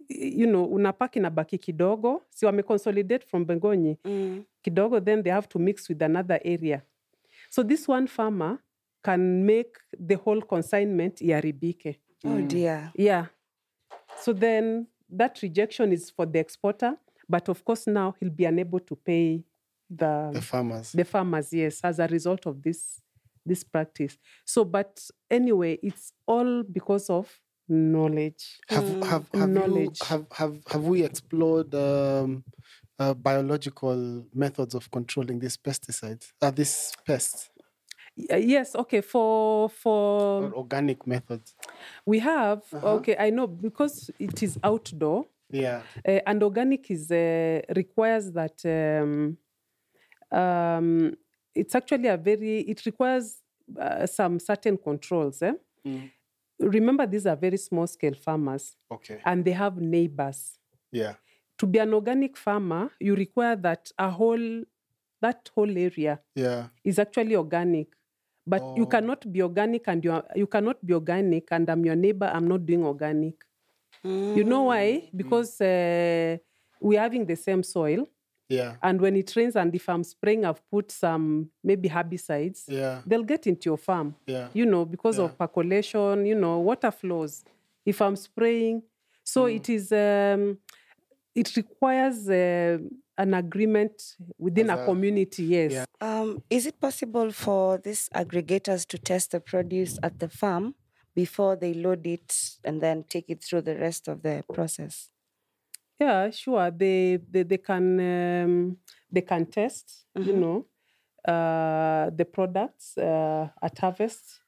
you 0.09 0.47
know, 0.47 0.67
unapack 0.69 1.15
inabaki 1.17 1.59
kidogo, 1.59 2.21
si 2.31 2.47
wameconsolidate 2.47 3.25
from 3.25 3.45
Bengonyi 3.45 3.97
Mm. 4.05 4.45
kidogo, 4.65 5.01
then 5.05 5.23
they 5.23 5.31
have 5.31 5.49
to 5.49 5.59
mix 5.59 5.89
with 5.89 6.01
another 6.03 6.41
area. 6.45 6.83
So 7.51 7.63
this 7.63 7.87
one 7.89 8.07
farmer 8.07 8.59
can 9.05 9.45
make 9.45 9.77
the 10.09 10.15
whole 10.17 10.41
consignment 10.41 11.17
iharibike. 11.21 11.97
Oh 12.25 12.41
dear. 12.41 12.93
Yeah. 12.95 13.27
So 14.17 14.33
then 14.33 14.87
that 15.11 15.43
rejection 15.43 15.93
is 15.93 16.11
for 16.11 16.25
the 16.27 16.39
exporter, 16.39 16.97
but 17.29 17.49
of 17.49 17.63
course 17.65 17.87
now 17.91 18.15
he'll 18.21 18.31
be 18.31 18.45
unable 18.47 18.81
to 18.81 18.97
pay 18.97 19.45
the 19.97 20.31
The 20.33 20.41
farmers. 20.41 20.93
the 20.93 21.05
farmers, 21.05 21.53
yes, 21.53 21.81
as 21.85 21.99
a 21.99 22.07
result 22.07 22.47
of 22.47 22.63
this 22.63 23.01
this 23.45 23.65
practice. 23.65 24.19
So, 24.45 24.65
but 24.65 25.01
anyway, 25.31 25.79
it's 25.83 26.13
all 26.27 26.63
because 26.63 27.11
of 27.11 27.29
knowledge. 27.69 28.61
Have 28.69 28.89
have 29.03 29.29
have 29.35 29.51
you, 29.51 29.93
have 30.03 30.27
have 30.33 30.55
have 30.73 30.85
we 30.85 31.03
explored 31.05 31.75
um, 31.75 32.45
uh, 32.99 33.15
biological 33.15 34.25
methods 34.35 34.75
of 34.75 34.91
controlling 34.91 35.39
these 35.41 35.57
pesticides? 35.57 36.33
Uh, 36.41 36.51
these 36.51 36.93
pests 37.07 37.51
Yes, 38.17 38.75
okay. 38.77 39.01
For 39.01 39.71
for 39.71 40.45
or 40.45 40.55
organic 40.55 41.07
methods? 41.07 41.55
we 42.07 42.19
have 42.19 42.63
Uh-huh. 42.73 42.97
okay. 42.97 43.17
I 43.19 43.31
know 43.31 43.47
because 43.47 44.11
it 44.19 44.43
is 44.43 44.59
outdoor. 44.63 45.27
Yeah. 45.51 45.83
Uh, 46.07 46.21
and 46.27 46.43
organic 46.43 46.91
is 46.91 47.11
uh, 47.11 47.61
requires 47.75 48.33
that 48.33 48.57
um, 48.67 49.37
um, 50.33 51.15
it's 51.55 51.75
actually 51.75 52.09
a 52.09 52.17
very 52.17 52.61
it 52.61 52.85
requires 52.87 53.39
uh, 53.79 54.07
some 54.07 54.39
certain 54.41 54.77
controls. 54.77 55.43
Eh? 55.43 55.53
Mm. 55.87 56.11
remember 56.61 57.05
these 57.07 57.27
are 57.27 57.35
very 57.37 57.57
small 57.57 57.87
scale 57.89 58.15
farmers 58.15 58.77
Okay. 58.91 59.21
and 59.25 59.45
they 59.45 59.51
have 59.53 59.77
neighbors. 59.81 60.59
Yeah. 60.93 61.15
To 61.59 61.67
be 61.67 61.79
an 61.81 61.93
organic 61.95 62.37
farmer, 62.37 62.91
you 63.01 63.15
require 63.17 63.57
that 63.57 63.91
a 63.99 64.09
whole 64.11 64.63
that 65.21 65.51
whole 65.55 65.71
area 65.79 66.21
Yeah. 66.35 66.69
is 66.85 66.99
actually 66.99 67.37
organic. 67.37 67.89
But 68.47 68.63
you 68.77 68.85
Oh. 68.85 68.87
cannot 68.87 69.33
be 69.33 69.43
organic 69.43 69.87
and 69.89 70.05
you 70.05 70.13
are, 70.13 70.25
you 70.35 70.47
cannot 70.49 70.85
be 70.85 70.95
organic 70.95 71.51
and 71.53 71.69
I'm 71.71 71.85
your 71.85 71.97
neighbor, 71.97 72.27
I'm 72.33 72.47
not 72.49 72.67
doing 72.67 72.85
organic. 72.85 73.45
You 74.05 74.43
know 74.45 74.65
why? 74.65 75.11
Because 75.15 75.61
uh, 75.61 76.37
we're 76.81 76.99
having 77.01 77.25
the 77.27 77.37
same 77.37 77.63
soil. 77.63 78.09
Yeah. 78.53 78.77
And 78.83 79.01
when 79.01 79.17
it 79.17 79.35
rains, 79.37 79.57
and 79.57 79.75
if 79.75 79.89
I'm 79.89 80.05
spraying, 80.05 80.45
I've 80.45 80.63
put 80.71 80.93
some 80.93 81.51
maybe 81.65 81.89
herbicides, 81.89 82.65
Yeah. 82.69 83.01
they'll 83.07 83.25
get 83.35 83.47
into 83.47 83.71
your 83.71 83.79
farm. 83.79 84.15
Yeah. 84.27 84.49
You 84.55 84.67
know, 84.67 84.85
because 84.85 85.19
Yeah. 85.19 85.25
of 85.25 85.39
percolation, 85.39 86.27
you 86.27 86.35
know, 86.35 86.59
water 86.61 86.91
flows. 86.91 87.45
If 87.85 88.01
I'm 88.01 88.17
spraying, 88.17 88.83
so 89.25 89.45
Mm. 89.47 89.57
it 89.57 89.69
is, 89.69 89.93
um, 89.93 90.59
it 91.35 91.57
requires 91.57 92.29
uh, 92.29 92.79
an 93.19 93.35
agreement 93.35 94.17
within 94.39 94.69
a 94.71 94.77
a- 94.77 94.85
community. 94.85 95.45
Yes. 95.45 95.73
Yeah. 95.73 95.85
Um, 96.01 96.43
is 96.51 96.67
it 96.67 96.79
possible 96.81 97.31
for 97.33 97.79
these 97.79 98.09
aggregators 98.15 98.87
to 98.89 98.99
test 98.99 99.31
the 99.33 99.41
produce 99.41 99.99
at 100.03 100.19
the 100.19 100.29
farm 100.29 100.75
before 101.15 101.57
they 101.57 101.75
load 101.75 102.07
it 102.07 102.35
and 102.65 102.81
then 102.81 103.05
take 103.05 103.27
it 103.29 103.43
through 103.45 103.63
the 103.63 103.77
rest 103.77 104.09
of 104.09 104.23
the 104.23 104.43
process? 104.53 105.09
Yeah, 106.01 106.31
sure. 106.31 106.71
They 106.71 107.19
they, 107.31 107.43
they 107.45 107.59
can 107.59 108.01
um, 108.01 108.77
they 109.11 109.21
can 109.23 109.47
test, 109.47 110.07
you 110.17 110.33
Mhm. 110.33 110.41
know, 110.41 110.67
uh, 111.33 112.11
the 112.11 112.25
products 112.25 112.99
uh, 112.99 113.49
at 113.63 113.79
harvest. 113.79 114.41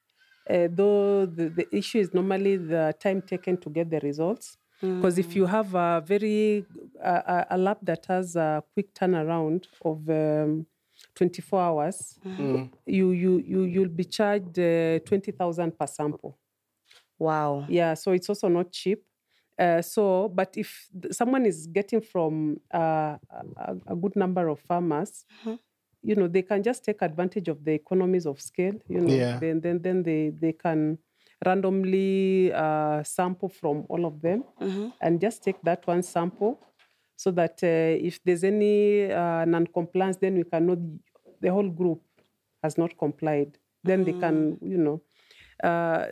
Uh, 0.51 0.69
though 0.71 1.25
the, 1.27 1.49
the 1.49 1.67
issue 1.75 1.99
is 1.99 2.13
normally 2.13 2.57
the 2.59 2.95
time 3.01 3.23
taken 3.23 3.57
to 3.59 3.71
get 3.71 3.89
the 3.91 4.01
results. 4.01 4.59
Because 4.81 5.19
if 5.19 5.35
you 5.37 5.47
have 5.47 5.75
a 5.75 6.03
very 6.05 6.67
a, 7.01 7.15
a- 7.35 7.47
a 7.51 7.59
lab 7.59 7.79
that 7.83 8.05
has 8.07 8.37
a 8.37 8.63
quick 8.75 8.93
turnaround 8.95 9.67
of 9.83 10.09
um, 10.11 10.67
24 11.15 11.61
hours, 11.61 12.19
Mm. 12.39 12.71
you 12.87 13.11
you 13.13 13.39
you 13.39 13.63
you'll 13.63 13.89
be 14.03 14.05
charged 14.05 14.59
uh, 14.59 14.99
20,000 15.07 15.79
per 15.79 15.87
sample. 15.87 16.37
Wow. 17.19 17.67
Yeah, 17.69 17.95
so 17.95 18.13
it's 18.13 18.29
also 18.29 18.49
not 18.49 18.73
cheap. 18.73 19.05
Uh, 19.59 19.81
so, 19.83 20.29
but 20.35 20.57
if 20.57 20.89
th- 21.01 21.15
someone 21.15 21.47
is 21.47 21.67
getting 21.69 22.01
from 22.01 22.57
uh, 22.73 23.17
a, 23.57 23.77
a 23.89 23.97
good 23.97 24.17
number 24.17 24.49
of 24.49 24.59
farmers, 24.61 25.25
Mhm. 25.45 25.59
you 26.03 26.15
know, 26.17 26.29
they 26.29 26.43
can 26.43 26.63
just 26.63 26.85
take 26.85 27.01
advantage 27.03 27.49
of 27.49 27.65
the 27.65 27.73
economies 27.73 28.27
of 28.27 28.41
scale. 28.41 28.75
You 28.89 29.01
know, 29.01 29.15
Yeah. 29.15 29.39
then 29.39 29.61
then 29.61 29.83
then 29.83 30.03
they 30.03 30.31
they 30.31 30.53
can 30.53 30.99
randomly 31.47 32.53
uh, 32.53 33.03
sample 33.05 33.49
from 33.49 33.85
all 33.89 34.05
of 34.07 34.21
them 34.21 34.45
Mhm. 34.61 34.93
and 35.01 35.21
just 35.21 35.43
take 35.45 35.61
that 35.63 35.87
one 35.87 36.03
sample, 36.03 36.59
so 37.17 37.31
that 37.33 37.63
uh, 37.63 38.07
if 38.09 38.19
there's 38.25 38.45
any 38.45 39.11
uh, 39.13 39.45
non-compliance, 39.45 40.17
then 40.19 40.35
we 40.37 40.45
can 40.45 40.67
know 40.67 40.77
the 41.41 41.49
whole 41.53 41.71
group 41.71 42.03
has 42.63 42.77
not 42.79 42.97
complied. 42.99 43.59
Then 43.85 44.05
they 44.05 44.13
can, 44.21 44.59
you 44.63 44.79
know. 44.79 45.01
Uh, 45.63 46.07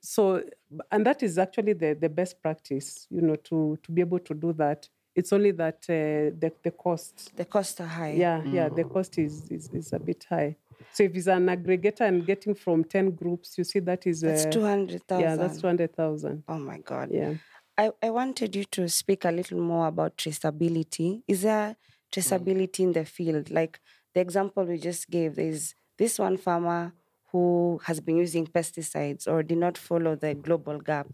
so 0.00 0.42
and 0.90 1.04
that 1.06 1.22
is 1.22 1.38
actually 1.38 1.72
the, 1.72 1.94
the 1.94 2.08
best 2.08 2.40
practice 2.42 3.06
you 3.10 3.20
know 3.20 3.36
to 3.36 3.78
to 3.82 3.92
be 3.92 4.00
able 4.00 4.18
to 4.18 4.34
do 4.34 4.52
that 4.52 4.88
it's 5.14 5.32
only 5.32 5.50
that 5.50 5.84
uh, 5.88 6.30
the, 6.38 6.52
the 6.62 6.70
cost 6.70 7.32
The 7.36 7.44
costs 7.44 7.80
are 7.80 7.86
high. 7.86 8.12
yeah 8.12 8.42
yeah 8.44 8.68
the 8.68 8.84
cost 8.84 9.18
is, 9.18 9.50
is 9.50 9.68
is 9.72 9.92
a 9.92 9.98
bit 9.98 10.24
high 10.28 10.56
so 10.92 11.02
if 11.02 11.14
it's 11.16 11.26
an 11.26 11.46
aggregator 11.46 12.02
and 12.02 12.24
getting 12.24 12.54
from 12.54 12.84
10 12.84 13.10
groups 13.12 13.58
you 13.58 13.64
see 13.64 13.80
that 13.80 14.06
is 14.06 14.20
That's 14.20 14.46
uh, 14.46 14.50
200,000. 14.50 15.20
yeah 15.20 15.36
that's 15.36 15.60
200000 15.60 16.44
Oh 16.48 16.58
my 16.58 16.78
God. 16.78 17.10
yeah 17.12 17.34
I, 17.76 17.90
I 18.02 18.10
wanted 18.10 18.56
you 18.56 18.64
to 18.64 18.88
speak 18.88 19.24
a 19.24 19.30
little 19.30 19.60
more 19.60 19.86
about 19.86 20.16
traceability. 20.16 21.22
Is 21.28 21.42
there 21.42 21.76
traceability 22.12 22.80
in 22.80 22.92
the 22.92 23.04
field? 23.04 23.50
Like 23.50 23.78
the 24.14 24.20
example 24.20 24.64
we 24.64 24.78
just 24.78 25.08
gave, 25.08 25.36
there's 25.36 25.76
this 25.96 26.18
one 26.18 26.38
farmer 26.38 26.92
who 27.32 27.80
has 27.84 28.00
been 28.00 28.16
using 28.16 28.46
pesticides 28.46 29.26
or 29.26 29.42
did 29.42 29.58
not 29.58 29.76
follow 29.76 30.16
the 30.16 30.34
GlobalGAP. 30.34 31.06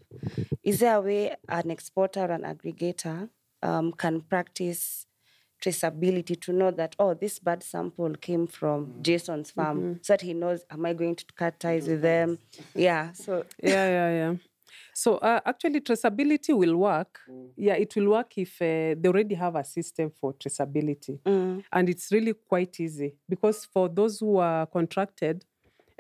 Is 0.62 0.80
there 0.80 0.96
a 0.96 1.00
way 1.00 1.34
an 1.48 1.70
exporter 1.70 2.20
or 2.20 2.30
an 2.30 2.42
aggregator 2.42 3.28
um, 3.62 3.92
can 3.92 4.20
practice 4.20 5.06
traceability 5.62 6.38
to 6.40 6.52
know 6.52 6.70
that, 6.70 6.94
oh, 6.98 7.14
this 7.14 7.38
bad 7.38 7.62
sample 7.62 8.14
came 8.20 8.46
from 8.46 8.94
Jason's 9.02 9.50
farm, 9.50 9.98
so 10.02 10.12
that 10.12 10.20
he 10.20 10.34
knows, 10.34 10.64
am 10.70 10.84
I 10.84 10.92
going 10.92 11.16
to 11.16 11.24
cut 11.34 11.58
ties 11.58 11.88
with 11.88 12.02
them? 12.02 12.38
Yeah. 12.74 13.12
So, 13.12 13.44
yeah 13.62 13.88
yeah 13.88 14.10
yeah 14.10 14.34
so 14.92 15.16
uh, 15.16 15.40
actually 15.44 15.80
traceability 15.80 16.56
will 16.56 16.76
work 16.76 17.20
yeah 17.56 17.74
it 17.74 17.94
will 17.96 18.10
work 18.10 18.32
if 18.38 18.60
uh, 18.62 18.94
they 18.98 19.06
already 19.06 19.34
have 19.34 19.56
a 19.56 19.64
system 19.64 20.10
for 20.10 20.32
traceability 20.34 21.18
mm, 21.24 21.62
and 21.72 21.88
it's 21.88 22.10
really 22.12 22.32
quite 22.32 22.78
easy 22.80 23.14
because 23.28 23.64
for 23.64 23.88
those 23.88 24.20
who 24.20 24.36
are 24.38 24.66
contracted 24.66 25.44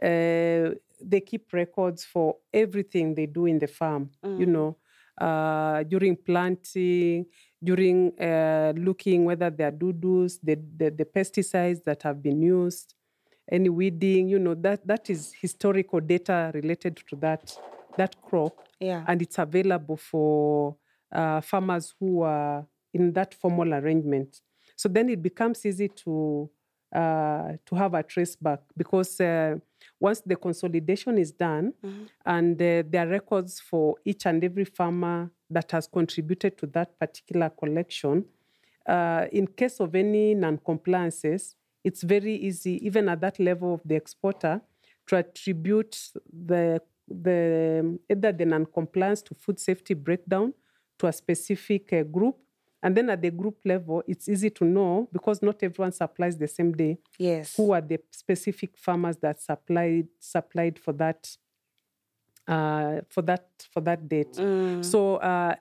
uh, 0.02 0.74
they 1.00 1.20
keep 1.20 1.52
records 1.52 2.04
for 2.04 2.36
everything 2.52 3.14
they 3.14 3.26
do 3.26 3.46
in 3.46 3.58
the 3.58 3.66
farm 3.66 4.10
you 4.38 4.46
know 4.46 4.76
uh, 5.20 5.82
during 5.84 6.16
planting 6.16 7.26
during 7.62 8.12
uh, 8.20 8.72
looking 8.76 9.24
whether 9.24 9.50
there 9.50 9.68
are 9.68 9.72
dudus 9.72 10.38
the, 10.42 10.56
the, 10.76 10.90
the 10.90 11.04
pesticides 11.04 11.82
that 11.84 12.02
have 12.02 12.22
been 12.22 12.42
used 12.42 12.94
any 13.50 13.68
weeding 13.68 14.28
you 14.28 14.38
know 14.38 14.54
that 14.54 14.86
that 14.86 15.10
is 15.10 15.34
historical 15.40 16.00
data 16.00 16.50
related 16.54 16.96
to 16.96 17.16
that 17.16 17.56
that 17.96 18.20
crop 18.22 18.68
yeah. 18.80 19.04
and 19.06 19.22
it's 19.22 19.38
available 19.38 19.96
for 19.96 20.76
uh, 21.12 21.40
farmers 21.40 21.94
who 21.98 22.22
are 22.22 22.66
in 22.92 23.12
that 23.12 23.34
formal 23.34 23.74
arrangement. 23.74 24.40
So 24.76 24.88
then 24.88 25.08
it 25.08 25.22
becomes 25.22 25.64
easy 25.64 25.88
to 25.88 26.50
uh, 26.94 27.52
to 27.66 27.74
have 27.74 27.94
a 27.94 28.02
trace 28.02 28.36
back 28.36 28.60
because 28.76 29.20
uh, 29.20 29.56
once 30.00 30.22
the 30.24 30.36
consolidation 30.36 31.18
is 31.18 31.32
done 31.32 31.72
and 32.24 32.60
uh, 32.60 32.82
there 32.88 33.06
are 33.06 33.10
records 33.10 33.60
for 33.60 33.96
each 34.04 34.26
and 34.26 34.44
every 34.44 34.64
farmer 34.64 35.30
that 35.50 35.70
has 35.70 35.86
contributed 35.86 36.56
to 36.58 36.66
that 36.66 36.98
particular 36.98 37.50
collection, 37.50 38.24
uh, 38.86 39.26
in 39.32 39.46
case 39.46 39.80
of 39.80 39.94
any 39.94 40.34
non-compliances, 40.34 41.56
it's 41.82 42.02
very 42.02 42.34
easy, 42.34 42.84
even 42.86 43.08
at 43.08 43.20
that 43.20 43.38
level 43.38 43.74
of 43.74 43.80
the 43.84 43.94
exporter, 43.94 44.60
to 45.06 45.16
attribute 45.16 46.10
the 46.32 46.80
the 47.06 47.98
either 48.10 48.32
the 48.32 48.46
non-compliance 48.46 49.20
to 49.20 49.34
food 49.34 49.60
safety 49.60 49.92
breakdown 49.92 50.54
to 50.98 51.06
a 51.06 51.12
specific 51.12 51.92
uh, 51.92 52.02
group, 52.02 52.36
and 52.84 52.94
then 52.94 53.08
at 53.08 53.22
the 53.22 53.30
group 53.30 53.56
level, 53.64 54.02
it's 54.06 54.28
easy 54.28 54.50
to 54.50 54.64
know 54.66 55.08
because 55.10 55.40
not 55.40 55.62
everyone 55.62 55.90
supplies 55.90 56.36
the 56.36 56.46
same 56.46 56.72
day. 56.72 56.98
Yes. 57.18 57.56
Who 57.56 57.72
are 57.72 57.80
the 57.80 57.98
specific 58.10 58.76
farmers 58.76 59.16
that 59.22 59.40
supplied 59.40 60.08
supplied 60.20 60.78
for 60.78 60.92
that 60.92 61.34
uh, 62.46 63.00
for 63.08 63.22
that 63.22 63.48
for 63.72 63.80
that 63.80 64.06
date? 64.06 64.34
Mm. 64.34 64.84
So 64.84 65.16
uh, 65.16 65.54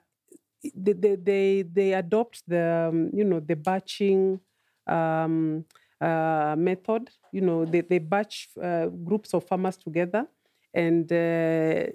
they, 0.74 0.92
they 0.92 1.16
they 1.16 1.62
they 1.62 1.94
adopt 1.94 2.42
the 2.46 2.90
um, 2.90 3.10
you 3.14 3.24
know 3.24 3.40
the 3.40 3.56
batching 3.56 4.38
um, 4.86 5.64
uh, 6.02 6.54
method. 6.58 7.08
You 7.32 7.40
know 7.40 7.64
they 7.64 7.80
they 7.80 8.00
batch 8.00 8.50
uh, 8.62 8.88
groups 8.88 9.32
of 9.32 9.44
farmers 9.46 9.78
together 9.78 10.26
and 10.74 11.10
uh, 11.10 11.86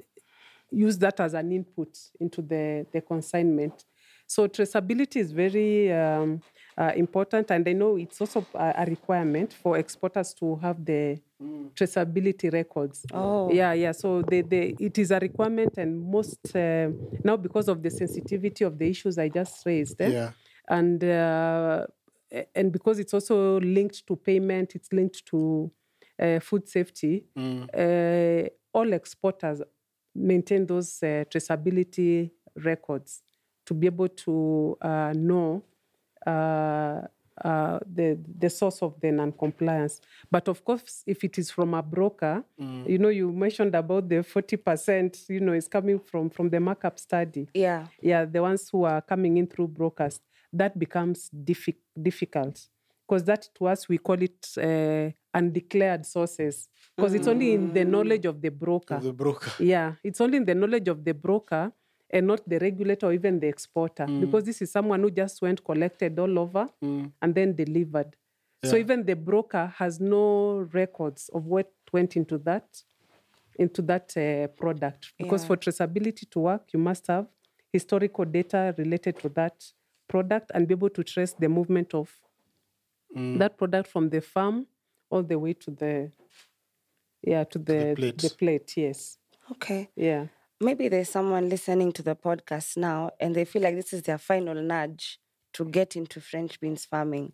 use 0.71 0.97
that 0.97 1.19
as 1.19 1.35
an 1.35 1.51
input 1.51 1.95
into 2.19 2.41
the 2.41 2.87
the 2.91 3.01
consignment. 3.01 3.85
So 4.29 4.47
traceability 4.47 5.17
is 5.17 5.31
very 5.31 5.91
um, 5.91 6.39
uh, 6.77 6.91
important, 6.95 7.49
and 7.49 7.67
I 7.67 7.73
know 7.73 7.97
it's 7.97 8.21
also 8.21 8.45
a, 8.53 8.73
a 8.77 8.85
requirement 8.85 9.53
for 9.53 9.75
exporters 9.79 10.35
to 10.35 10.55
have 10.57 10.85
the 10.85 11.19
traceability 11.75 12.53
records. 12.53 13.05
Oh. 13.11 13.51
Yeah, 13.51 13.73
yeah. 13.73 13.91
So 13.91 14.21
they, 14.21 14.41
they, 14.41 14.75
it 14.79 14.99
is 14.99 15.09
a 15.09 15.17
requirement, 15.19 15.79
and 15.79 15.99
most 15.99 16.55
uh, 16.55 16.89
now 17.23 17.37
because 17.37 17.67
of 17.67 17.81
the 17.81 17.89
sensitivity 17.89 18.63
of 18.63 18.77
the 18.77 18.87
issues 18.87 19.17
I 19.17 19.29
just 19.29 19.65
raised, 19.65 19.99
eh, 19.99 20.09
Yeah. 20.09 20.31
and 20.67 21.03
uh, 21.03 21.87
and 22.53 22.71
because 22.71 22.99
it's 22.99 23.15
also 23.15 23.59
linked 23.61 24.05
to 24.05 24.15
payment, 24.15 24.75
it's 24.75 24.93
linked 24.93 25.25
to 25.25 25.71
uh, 26.21 26.39
food 26.39 26.69
safety. 26.69 27.25
Uh, 27.73 28.43
all 28.73 28.93
exporters 28.93 29.63
maintain 30.13 30.67
those 30.67 31.01
uh, 31.01 31.23
traceability 31.31 32.29
records 32.55 33.21
to 33.69 33.73
be 33.75 33.85
able 33.87 34.07
to 34.09 34.75
uh, 34.81 35.13
know 35.15 35.61
uh, 36.25 37.01
uh, 37.41 37.79
the 37.85 38.17
the 38.39 38.49
source 38.49 38.81
of 38.81 38.99
the 38.99 39.11
non-compliance. 39.11 40.01
But 40.29 40.47
of 40.49 40.65
course, 40.65 41.03
if 41.07 41.23
it 41.23 41.37
is 41.37 41.51
from 41.51 41.73
a 41.73 41.81
broker, 41.81 42.43
you 42.85 42.97
know, 42.97 43.09
you 43.09 43.31
mentioned 43.31 43.75
about 43.75 44.09
the 44.09 44.23
forty 44.23 44.57
percent. 44.57 45.11
You 45.29 45.39
know, 45.39 45.53
is 45.53 45.67
coming 45.67 45.99
from 45.99 46.29
from 46.29 46.49
the 46.49 46.59
markup 46.59 46.97
study. 46.99 47.47
Yeah. 47.53 47.85
Yeah, 48.01 48.25
the 48.25 48.41
ones 48.41 48.69
who 48.71 48.83
are 48.85 49.01
coming 49.01 49.37
in 49.37 49.47
through 49.47 49.69
brokers. 49.69 50.19
That 50.51 50.77
becomes 50.79 51.29
diffi- 51.31 51.77
difficult 52.01 52.67
because 53.07 53.23
that 53.25 53.47
to 53.55 53.67
us 53.67 53.87
we 53.87 53.99
call 53.99 54.19
it 54.21 54.47
uh, 54.57 55.11
undeclared 55.33 56.05
sources 56.07 56.67
because 56.95 57.13
it's 57.13 57.27
only 57.27 57.53
in 57.53 57.71
the 57.73 57.85
knowledge 57.85 58.25
of 58.25 58.41
the 58.41 58.49
broker. 58.49 58.95
Of 58.95 59.03
The 59.03 59.13
broker. 59.13 59.51
Yeah, 59.63 59.93
it's 60.03 60.19
only 60.19 60.37
in 60.37 60.45
the 60.45 60.55
knowledge 60.55 60.87
of 60.89 61.05
the 61.05 61.13
broker 61.13 61.71
and 62.09 62.27
not 62.27 62.41
the 62.47 62.57
regulator 62.59 63.07
or 63.07 63.13
even 63.13 63.39
the 63.39 63.47
exporter 63.47 64.05
mm. 64.05 64.21
because 64.21 64.43
this 64.43 64.61
is 64.61 64.71
someone 64.71 65.01
who 65.01 65.11
just 65.11 65.41
went 65.41 65.63
collected 65.63 66.17
all 66.19 66.39
over 66.39 66.67
mm. 66.83 67.11
and 67.21 67.35
then 67.35 67.55
delivered. 67.55 68.15
So 68.65 68.75
even 68.75 69.05
the 69.05 69.15
broker 69.15 69.73
has 69.77 70.01
no 70.01 70.67
records 70.73 71.29
of 71.29 71.45
what 71.45 71.71
went 71.93 72.17
into 72.17 72.37
that 72.39 72.83
into 73.57 73.81
that 73.81 74.15
uh, 74.17 74.47
product 74.47 75.13
because 75.17 75.43
Yeah. 75.43 75.47
for 75.47 75.57
traceability 75.57 76.29
to 76.31 76.39
work 76.39 76.63
you 76.73 76.79
must 76.79 77.07
have 77.07 77.27
historical 77.73 78.25
data 78.25 78.73
related 78.77 79.17
to 79.19 79.29
that 79.29 79.63
product 80.07 80.51
and 80.53 80.67
be 80.67 80.73
able 80.73 80.89
to 80.89 81.03
trace 81.03 81.33
the 81.33 81.47
movement 81.47 81.93
of 81.93 82.09
mm. 83.15 83.37
that 83.37 83.57
product 83.57 83.87
from 83.89 84.09
the 84.09 84.21
farm 84.21 84.65
all 85.09 85.23
the 85.23 85.37
way 85.37 85.53
to 85.53 85.71
the 85.71 86.11
yeah 87.21 87.43
to 87.43 87.59
the 87.59 87.93
plate. 87.95 88.17
the 88.17 88.29
plate 88.29 88.77
yes 88.77 89.17
Okay. 89.51 89.89
yeah 89.95 90.27
Maybe 90.61 90.89
there's 90.89 91.09
someone 91.09 91.49
listening 91.49 91.91
to 91.93 92.03
the 92.03 92.15
podcast 92.15 92.75
now 92.77 93.11
and 93.19 93.35
they 93.35 93.45
feel 93.45 93.61
like 93.61 93.75
this 93.75 93.93
is 93.93 94.03
their 94.03 94.17
final 94.17 94.55
nudge 94.61 95.19
to 95.53 95.65
get 95.65 95.95
into 95.95 96.19
French 96.19 96.59
beans 96.59 96.85
farming. 96.85 97.33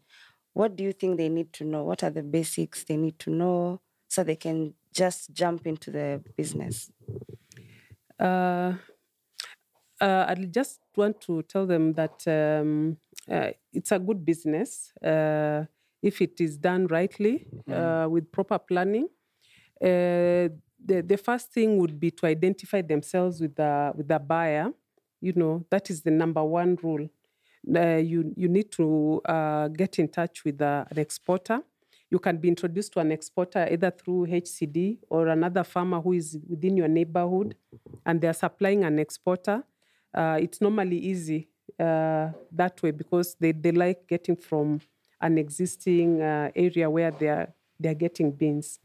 What 0.53 0.76
do 0.76 0.84
you 0.84 0.93
think 0.93 1.17
they 1.17 1.30
need 1.30 1.51
to 1.53 1.63
know? 1.65 1.84
What 1.84 2.03
are 2.03 2.11
the 2.11 2.23
basics 2.23 2.84
they 2.84 2.97
need 2.97 3.19
to 3.19 3.32
know 3.32 3.82
so 4.07 4.23
they 4.23 4.36
can 4.36 4.76
just 4.93 5.34
jump 5.34 5.65
into 5.65 5.91
the 5.91 6.23
business? 6.38 6.91
uh, 8.19 8.73
uh, 10.01 10.26
I 10.28 10.36
just 10.36 10.82
want 10.95 11.21
to 11.21 11.41
tell 11.43 11.65
them 11.65 11.93
that 11.93 12.26
um, 12.28 12.97
uh, 13.30 13.51
it's 13.73 13.91
a 13.91 13.99
good 13.99 14.26
business 14.26 14.91
uh, 15.03 15.65
if 16.01 16.21
it 16.21 16.39
is 16.41 16.57
done 16.57 16.88
rightly 16.88 17.47
uh, 17.71 18.07
with 18.09 18.32
proper 18.32 18.59
planning. 18.59 19.07
Uh, 19.82 20.49
the, 20.86 21.01
the 21.01 21.17
first 21.17 21.51
thing 21.51 21.77
would 21.77 21.99
be 21.99 22.11
to 22.11 22.25
identify 22.27 22.81
themselves 22.81 23.41
with 23.41 23.55
the 23.55 23.91
with 23.95 24.07
the 24.07 24.19
buyer. 24.19 24.71
You 25.21 25.33
know 25.33 25.65
that 25.69 25.89
is 25.89 26.01
the 26.01 26.11
number 26.11 26.43
one 26.43 26.77
rule. 26.81 27.09
Uh, 27.75 27.97
you 27.97 28.33
you 28.38 28.47
need 28.47 28.71
to 28.73 29.21
uh, 29.25 29.67
get 29.69 29.97
in 29.97 30.07
touch 30.07 30.43
with 30.45 30.61
uh, 30.61 30.86
an 30.89 30.99
exporter. 30.99 31.61
You 32.11 32.19
can 32.19 32.38
be 32.38 32.47
introduced 32.47 32.93
to 32.93 32.99
an 32.99 33.11
exporter 33.11 33.67
either 33.69 33.89
through 33.89 34.27
HCD 34.27 34.99
or 35.09 35.27
another 35.27 35.63
farmer 35.63 35.99
who 35.99 36.13
is 36.13 36.38
within 36.47 36.77
your 36.77 36.88
neighborhood, 36.88 37.55
and 38.05 38.21
they 38.21 38.27
are 38.27 38.33
supplying 38.33 38.83
an 38.83 38.99
exporter. 38.99 39.63
Uh, 40.13 40.38
it's 40.39 40.61
normally 40.61 40.97
easy 40.97 41.49
uh, 41.79 42.29
that 42.51 42.81
way 42.83 42.91
because 42.91 43.36
they, 43.39 43.51
they 43.51 43.71
like 43.71 44.07
getting 44.07 44.36
from 44.36 44.79
an 45.19 45.38
existing 45.38 46.21
area 46.21 46.89
where 46.89 47.11
they 47.11 47.27
are 47.27 47.53
they 47.80 47.89
are 47.89 47.93
getting 47.95 48.32
beans. 48.32 48.80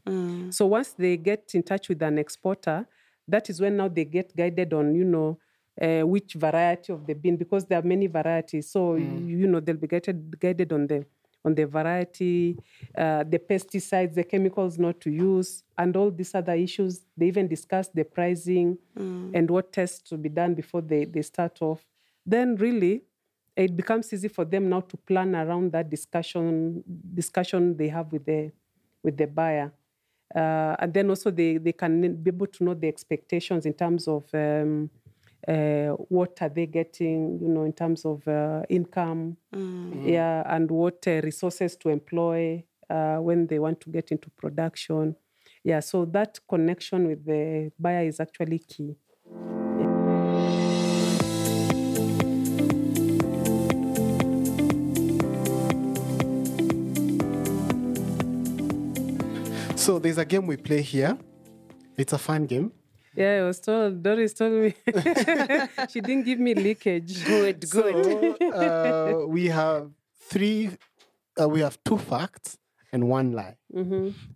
So 0.51 0.65
once 0.65 0.89
they 0.97 1.17
get 1.17 1.51
in 1.53 1.63
touch 1.63 1.89
with 1.89 2.01
an 2.01 2.17
exporter, 2.17 2.87
that 3.27 3.49
is 3.49 3.61
when 3.61 3.77
now 3.77 3.87
they 3.87 4.05
get 4.05 4.35
guided 4.35 4.73
on, 4.73 4.93
you 4.95 5.05
know, 5.05 5.39
uh, 5.81 6.01
which 6.05 6.33
variety 6.33 6.91
of 6.91 7.05
the 7.07 7.13
bean 7.13 7.37
because 7.37 7.65
there 7.65 7.79
are 7.79 7.83
many 7.83 8.07
varieties. 8.07 8.69
So 8.69 8.95
you, 8.95 9.37
you 9.37 9.47
know 9.47 9.59
they'll 9.59 9.77
be 9.77 9.87
guided 9.87 10.39
guided 10.39 10.73
on 10.73 10.87
the 10.87 11.05
on 11.43 11.55
the 11.55 11.65
variety, 11.65 12.55
uh, 12.95 13.23
the 13.23 13.39
pesticides, 13.39 14.13
the 14.13 14.23
chemicals 14.23 14.77
not 14.77 14.99
to 15.01 15.09
use, 15.09 15.63
and 15.77 15.95
all 15.95 16.11
these 16.11 16.35
other 16.35 16.53
issues. 16.53 17.01
They 17.17 17.27
even 17.27 17.47
discuss 17.47 17.87
the 17.89 18.03
pricing 18.03 18.77
and 19.33 19.49
what 19.49 19.73
tests 19.73 20.07
to 20.09 20.17
be 20.17 20.29
done 20.29 20.53
before 20.53 20.81
they, 20.81 21.05
they 21.05 21.23
start 21.23 21.59
off. 21.61 21.83
Then 22.25 22.55
really, 22.57 23.01
it 23.55 23.75
becomes 23.75 24.13
easy 24.13 24.27
for 24.27 24.45
them 24.45 24.69
now 24.69 24.81
to 24.81 24.97
plan 24.97 25.35
around 25.35 25.71
that 25.71 25.89
discussion 25.89 26.83
discussion 27.13 27.75
they 27.75 27.87
have 27.87 28.11
with 28.11 28.25
the 28.25 28.51
with 29.03 29.17
the 29.17 29.27
buyer. 29.27 29.71
Uh, 30.33 30.75
and 30.79 30.93
then 30.93 31.09
also 31.09 31.29
they, 31.29 31.57
they 31.57 31.73
can 31.73 32.15
be 32.15 32.29
able 32.29 32.47
to 32.47 32.63
know 32.63 32.73
the 32.73 32.87
expectations 32.87 33.65
in 33.65 33.73
terms 33.73 34.07
of 34.07 34.23
um, 34.33 34.89
uh, 35.47 35.87
what 36.09 36.41
are 36.41 36.49
they 36.49 36.67
getting, 36.67 37.39
you 37.41 37.49
know, 37.49 37.63
in 37.63 37.73
terms 37.73 38.05
of 38.05 38.25
uh, 38.27 38.61
income, 38.69 39.35
yeah, 40.05 40.43
and 40.45 40.69
what 40.69 41.05
uh, 41.07 41.19
resources 41.23 41.75
to 41.75 41.89
employ 41.89 42.63
uh, 42.89 43.17
when 43.17 43.47
they 43.47 43.59
want 43.59 43.81
to 43.81 43.89
get 43.89 44.11
into 44.11 44.29
production. 44.29 45.15
Yeah, 45.63 45.79
so 45.81 46.05
that 46.05 46.39
connection 46.47 47.07
with 47.07 47.25
the 47.25 47.71
buyer 47.79 48.05
is 48.05 48.19
actually 48.19 48.59
key. 48.59 48.95
So 59.81 59.97
there's 59.97 60.19
a 60.19 60.25
game 60.25 60.45
we 60.45 60.57
play 60.57 60.81
here. 60.81 61.17
It's 61.97 62.13
a 62.13 62.17
fun 62.17 62.45
game. 62.45 62.71
Yeah, 63.15 63.39
I 63.41 63.41
was 63.47 63.59
told, 63.59 64.03
Doris 64.03 64.33
told 64.33 64.53
me 64.53 64.73
she 65.89 65.99
didn't 66.01 66.23
give 66.23 66.39
me 66.39 66.53
leakage. 66.53 67.25
Good, 67.25 67.59
good. 67.69 68.37
So 68.39 68.51
uh, 68.51 69.25
we 69.27 69.47
have 69.47 69.89
three, 70.29 70.69
uh, 71.39 71.49
we 71.49 71.59
have 71.61 71.77
two 71.83 71.97
facts 71.97 72.57
and 72.93 73.09
one 73.09 73.31
lie. 73.33 73.57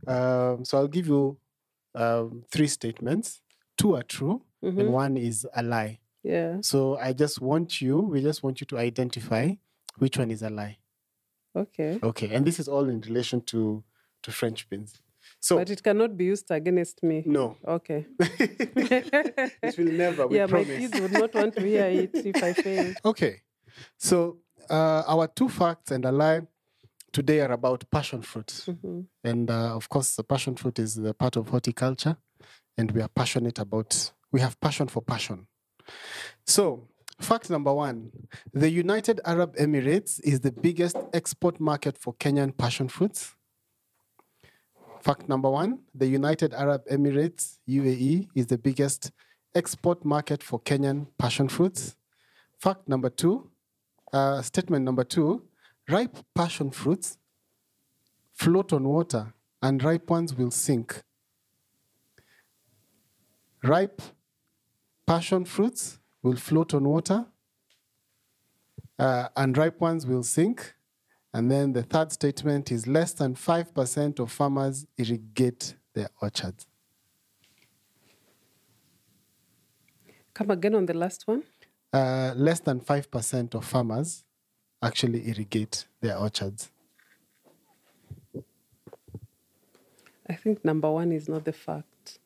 Um, 0.07 0.65
so 0.65 0.77
I'll 0.79 0.87
give 0.97 1.07
you 1.07 1.37
um, 1.93 2.43
three 2.51 2.67
statements. 2.67 3.41
Two 3.77 3.95
are 3.95 4.03
true 4.03 4.41
and 4.61 4.91
one 4.91 5.15
is 5.15 5.45
a 5.55 5.61
lie. 5.61 5.99
Yeah, 6.23 6.57
So 6.61 6.97
I 6.97 7.13
just 7.13 7.39
want 7.39 7.81
you, 7.81 7.99
we 7.99 8.19
just 8.19 8.41
want 8.41 8.59
you 8.59 8.65
to 8.67 8.79
identify 8.79 9.51
which 9.99 10.17
one 10.17 10.31
is 10.31 10.41
a 10.41 10.49
lie. 10.49 10.79
okay. 11.55 11.99
Okay, 12.01 12.33
and 12.33 12.43
this 12.47 12.59
is 12.59 12.67
all 12.67 12.89
in 12.89 12.99
relation 13.01 13.41
to 13.41 13.83
to 14.23 14.31
French 14.31 14.67
beans. 14.69 15.01
So 15.47 15.57
But 15.57 15.69
it 15.69 15.81
cannot 15.83 16.11
be 16.17 16.25
used 16.33 16.49
against 16.49 17.03
me. 17.03 17.17
no, 17.37 17.45
Okay. 17.77 18.01
it 18.19 19.77
will 19.77 19.93
never. 20.05 20.25
We 20.27 20.37
yeah, 20.37 20.47
promise. 20.47 20.67
my 20.67 20.75
kids 20.79 20.99
would 21.01 21.11
not 21.11 21.33
want 21.35 21.53
to 21.55 21.61
hear 21.61 21.85
it 22.03 22.11
if 22.31 22.43
I 22.43 22.53
fail. 22.65 22.93
Okay, 23.11 23.33
so 23.97 24.37
uh, 24.69 25.03
our 25.13 25.27
two 25.27 25.49
facts 25.49 25.91
and 25.91 26.03
a 26.05 26.11
lie 26.11 26.41
today 27.11 27.39
are 27.41 27.51
about 27.51 27.83
passion 27.91 28.21
fruit, 28.23 28.47
Mm-hmm. 28.67 29.01
and 29.23 29.51
uh, 29.51 29.75
of 29.79 29.87
course, 29.89 30.15
the 30.15 30.23
passion 30.23 30.55
fruit 30.55 30.79
is 30.79 30.95
the 30.95 31.13
part 31.13 31.35
of 31.35 31.49
horticulture, 31.49 32.17
and 32.77 32.91
we 32.91 33.01
are 33.01 33.09
passionate 33.21 33.59
about. 33.59 34.11
We 34.31 34.41
have 34.41 34.59
passion 34.59 34.87
for 34.87 35.01
passion. 35.13 35.45
So, 36.55 36.87
fact 37.21 37.49
number 37.51 37.73
one: 37.87 38.11
the 38.51 38.69
United 38.83 39.21
Arab 39.25 39.55
Emirates 39.57 40.19
is 40.23 40.39
the 40.39 40.51
biggest 40.51 40.97
export 41.13 41.59
market 41.59 41.95
for 41.99 42.15
Kenyan 42.15 42.51
passion 42.57 42.87
fruits. 42.89 43.35
Fact 45.05 45.29
number 45.29 45.51
one: 45.51 45.81
the 45.93 46.07
United 46.07 46.51
Arab 46.55 46.83
Emirates 46.87 47.59
(UAE) 47.69 48.27
is 48.33 48.47
the 48.47 48.57
biggest 48.57 49.11
export 49.53 50.03
market 50.03 50.41
for 50.41 50.59
Kenyan 50.59 51.05
passion 51.19 51.47
fruits. 51.47 51.95
Fact 52.57 52.89
number 52.89 53.11
two, 53.11 53.51
uh, 54.11 54.41
statement 54.41 54.83
number 54.83 55.03
two 55.03 55.43
ripe 55.87 56.17
passion 56.33 56.71
fruits 56.71 57.19
float 58.33 58.73
on 58.73 58.83
water 58.87 59.33
and 59.61 59.83
ripe 59.83 60.09
ones 60.09 60.33
will 60.33 60.49
sink. 60.49 61.03
Ripe 63.63 64.01
passion 65.05 65.45
fruits 65.45 65.99
will 66.23 66.35
float 66.35 66.73
on 66.73 66.83
water 66.83 67.27
uh, 68.97 69.27
and 69.35 69.55
ripe 69.55 69.79
ones 69.79 70.07
will 70.07 70.23
sink. 70.23 70.74
And 71.35 71.51
then 71.51 71.73
the 71.73 71.83
third 71.83 72.13
statement 72.13 72.71
is 72.71 72.87
less 72.87 73.11
than 73.11 73.35
5% 73.35 74.19
of 74.19 74.31
farmers 74.31 74.85
irrigate 74.97 75.75
their 75.93 76.07
orchards. 76.21 76.65
Come 80.33 80.49
again 80.51 80.75
on 80.75 80.85
the 80.85 80.93
last 80.93 81.27
one. 81.27 81.43
Uh, 81.91 82.31
less 82.37 82.61
than 82.61 82.79
5% 82.79 83.53
of 83.53 83.65
farmers 83.65 84.23
actually 84.81 85.27
irrigate 85.27 85.85
their 85.99 86.17
orchards. 86.17 86.71
I 90.29 90.35
think 90.35 90.63
number 90.63 90.89
one 90.89 91.11
is 91.11 91.27
not 91.27 91.43
the 91.43 91.51
fact. 91.51 92.19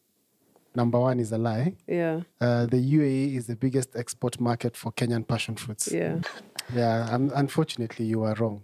Number 0.76 1.00
one 1.00 1.20
is 1.20 1.32
a 1.32 1.40
lie. 1.40 1.74
Yeah, 1.88 2.22
Uh, 2.40 2.68
the 2.68 2.78
UAE 2.78 3.36
is 3.38 3.48
the 3.48 3.56
biggest 3.56 3.96
export 3.96 4.40
market 4.40 4.78
for 4.78 4.92
Kenyan 4.92 5.28
passion 5.28 5.56
fruits. 5.56 5.92
yeah. 5.92 6.20
Yeah, 6.76 7.08
um, 7.10 7.32
unfortunately, 7.34 8.06
you 8.06 8.22
are 8.22 8.36
wrong. 8.36 8.64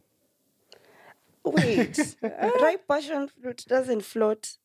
Wait, 1.46 2.16
ripe 2.62 2.88
passion 2.88 3.28
fruit 3.28 3.64
doesn't 3.68 4.02
float. 4.02 4.58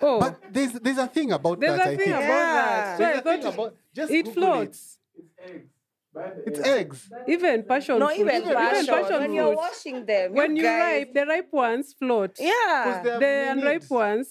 Oh, 0.00 0.20
But 0.20 0.38
there's 0.52 0.72
there's 0.74 0.98
a 0.98 1.06
thing 1.06 1.32
about 1.32 1.58
there's 1.60 1.78
that. 1.78 1.86
a 1.88 1.90
I 1.90 1.96
thing 1.96 1.98
think 1.98 2.10
about 2.10 2.22
Yeah. 2.22 2.52
that. 2.54 2.96
So 2.98 3.02
There's 3.02 3.16
I 3.16 3.18
a 3.18 3.22
thing 3.22 3.42
thought 3.42 3.54
about 3.54 3.76
just 3.94 4.12
it 4.12 4.24
Google 4.26 4.32
floats. 4.34 4.98
It's 6.46 6.60
eggs. 6.60 7.10
Even 7.28 7.62
passion 7.64 7.98
No, 7.98 8.08
fruit. 8.08 8.20
even 8.20 8.42
passion. 8.54 8.86
passion 8.94 9.20
when 9.20 9.32
you're 9.34 9.54
washing 9.54 10.06
them, 10.06 10.32
When 10.32 10.56
you 10.56 10.62
guys, 10.62 11.04
ripe, 11.06 11.14
the 11.14 11.26
ripe 11.26 11.52
ones 11.52 11.94
float. 11.98 12.36
yeah. 12.40 13.00
they 13.04 13.10
have 13.10 13.20
The 13.20 13.50
unripe 13.52 13.90
ones. 13.90 14.28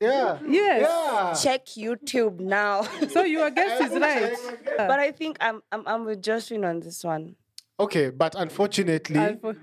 Yeah. 0.00 0.38
Yes. 0.46 0.80
Yeah. 0.88 1.34
Check 1.42 1.66
YouTube 1.66 2.40
now. 2.40 2.82
So 3.10 3.22
your 3.24 3.50
guess 3.58 3.80
is 3.90 3.98
right. 4.00 4.32
but 4.76 4.98
I 4.98 5.10
think 5.12 5.36
I'm 5.40 5.60
I'm 5.72 5.82
I'm 5.86 6.04
with 6.04 6.22
Josephine 6.22 6.64
on 6.64 6.80
this 6.80 7.02
one. 7.04 7.34
Okay, 7.78 8.10
but 8.10 8.34
unfortunately, 8.34 9.16
Unfo- 9.16 9.56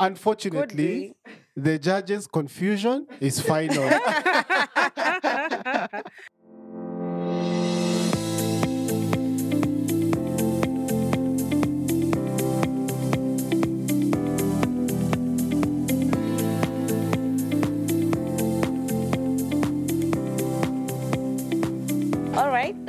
Unfortunately, 0.00 1.14
the 1.56 1.78
judge's 1.78 2.26
confusion 2.26 3.06
is 3.20 3.40
final. 3.40 3.88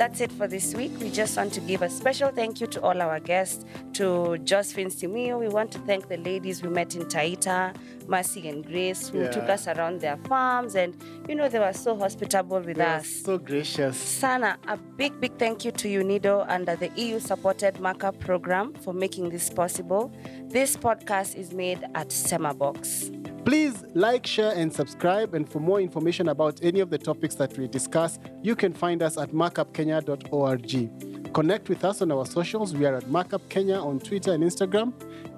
that's 0.06 0.20
it 0.20 0.30
for 0.30 0.46
this 0.46 0.72
week. 0.72 0.92
We 1.00 1.10
just 1.10 1.36
want 1.36 1.52
to 1.54 1.60
give 1.60 1.82
a 1.82 1.90
special 1.90 2.30
thank 2.30 2.60
you 2.60 2.68
to 2.68 2.80
all 2.80 3.02
our 3.02 3.18
guests, 3.18 3.64
to 3.94 4.38
Josephine 4.38 4.86
Simiyu. 4.88 5.36
We 5.40 5.48
want 5.48 5.72
to 5.72 5.80
thank 5.80 6.06
the 6.08 6.16
ladies 6.18 6.62
we 6.62 6.68
met 6.68 6.94
in 6.94 7.02
Taita, 7.06 7.74
Mercy 8.06 8.48
and 8.48 8.64
Grace, 8.64 9.08
who 9.08 9.22
Yeah. 9.22 9.30
took 9.32 9.48
us 9.48 9.66
around 9.66 10.00
their 10.00 10.16
farms. 10.28 10.76
And, 10.76 10.94
you 11.28 11.34
know, 11.34 11.48
they 11.48 11.58
were 11.58 11.72
so 11.72 11.96
hospitable 11.96 12.60
with 12.60 12.76
They 12.76 12.84
us. 12.84 13.08
so 13.08 13.36
gracious. 13.36 13.96
Sana, 13.96 14.58
a 14.68 14.76
big, 14.76 15.20
big 15.20 15.36
thank 15.38 15.64
you 15.64 15.72
to 15.72 15.88
UNIDO 15.88 16.46
under 16.48 16.76
the 16.76 16.88
EU 16.94 17.18
supported 17.18 17.80
markup 17.80 18.20
program 18.20 18.74
for 18.74 18.94
making 18.94 19.30
this 19.30 19.50
possible. 19.50 20.12
This 20.44 20.76
podcast 20.76 21.34
is 21.36 21.52
made 21.52 21.82
at 21.96 22.10
Semabox. 22.10 23.25
Please 23.46 23.84
like, 23.94 24.26
share, 24.26 24.52
and 24.56 24.72
subscribe. 24.72 25.34
And 25.34 25.48
for 25.48 25.60
more 25.60 25.80
information 25.80 26.30
about 26.30 26.58
any 26.62 26.80
of 26.80 26.90
the 26.90 26.98
topics 26.98 27.36
that 27.36 27.56
we 27.56 27.68
discuss, 27.68 28.18
you 28.42 28.56
can 28.56 28.72
find 28.72 29.02
us 29.02 29.16
at 29.16 29.30
markupkenya.org. 29.30 31.32
Connect 31.32 31.68
with 31.68 31.84
us 31.84 32.02
on 32.02 32.10
our 32.10 32.26
socials. 32.26 32.74
We 32.74 32.86
are 32.86 32.96
at 32.96 33.08
Markup 33.08 33.48
Kenya 33.48 33.76
on 33.76 34.00
Twitter 34.00 34.32
and 34.32 34.42
Instagram. 34.42 34.92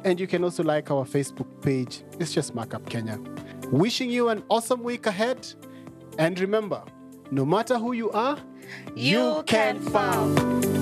And 0.04 0.18
you 0.18 0.26
can 0.26 0.42
also 0.42 0.62
like 0.62 0.90
our 0.90 1.04
Facebook 1.04 1.60
page. 1.60 2.02
It's 2.18 2.32
just 2.32 2.54
Markup 2.54 2.88
Kenya. 2.88 3.18
Wishing 3.70 4.08
you 4.08 4.30
an 4.30 4.42
awesome 4.48 4.82
week 4.82 5.04
ahead. 5.06 5.46
And 6.18 6.40
remember, 6.40 6.82
no 7.30 7.44
matter 7.44 7.78
who 7.78 7.92
you 7.92 8.10
are, 8.12 8.38
You 8.94 9.42
can 9.46 9.80
farm. 9.80 10.77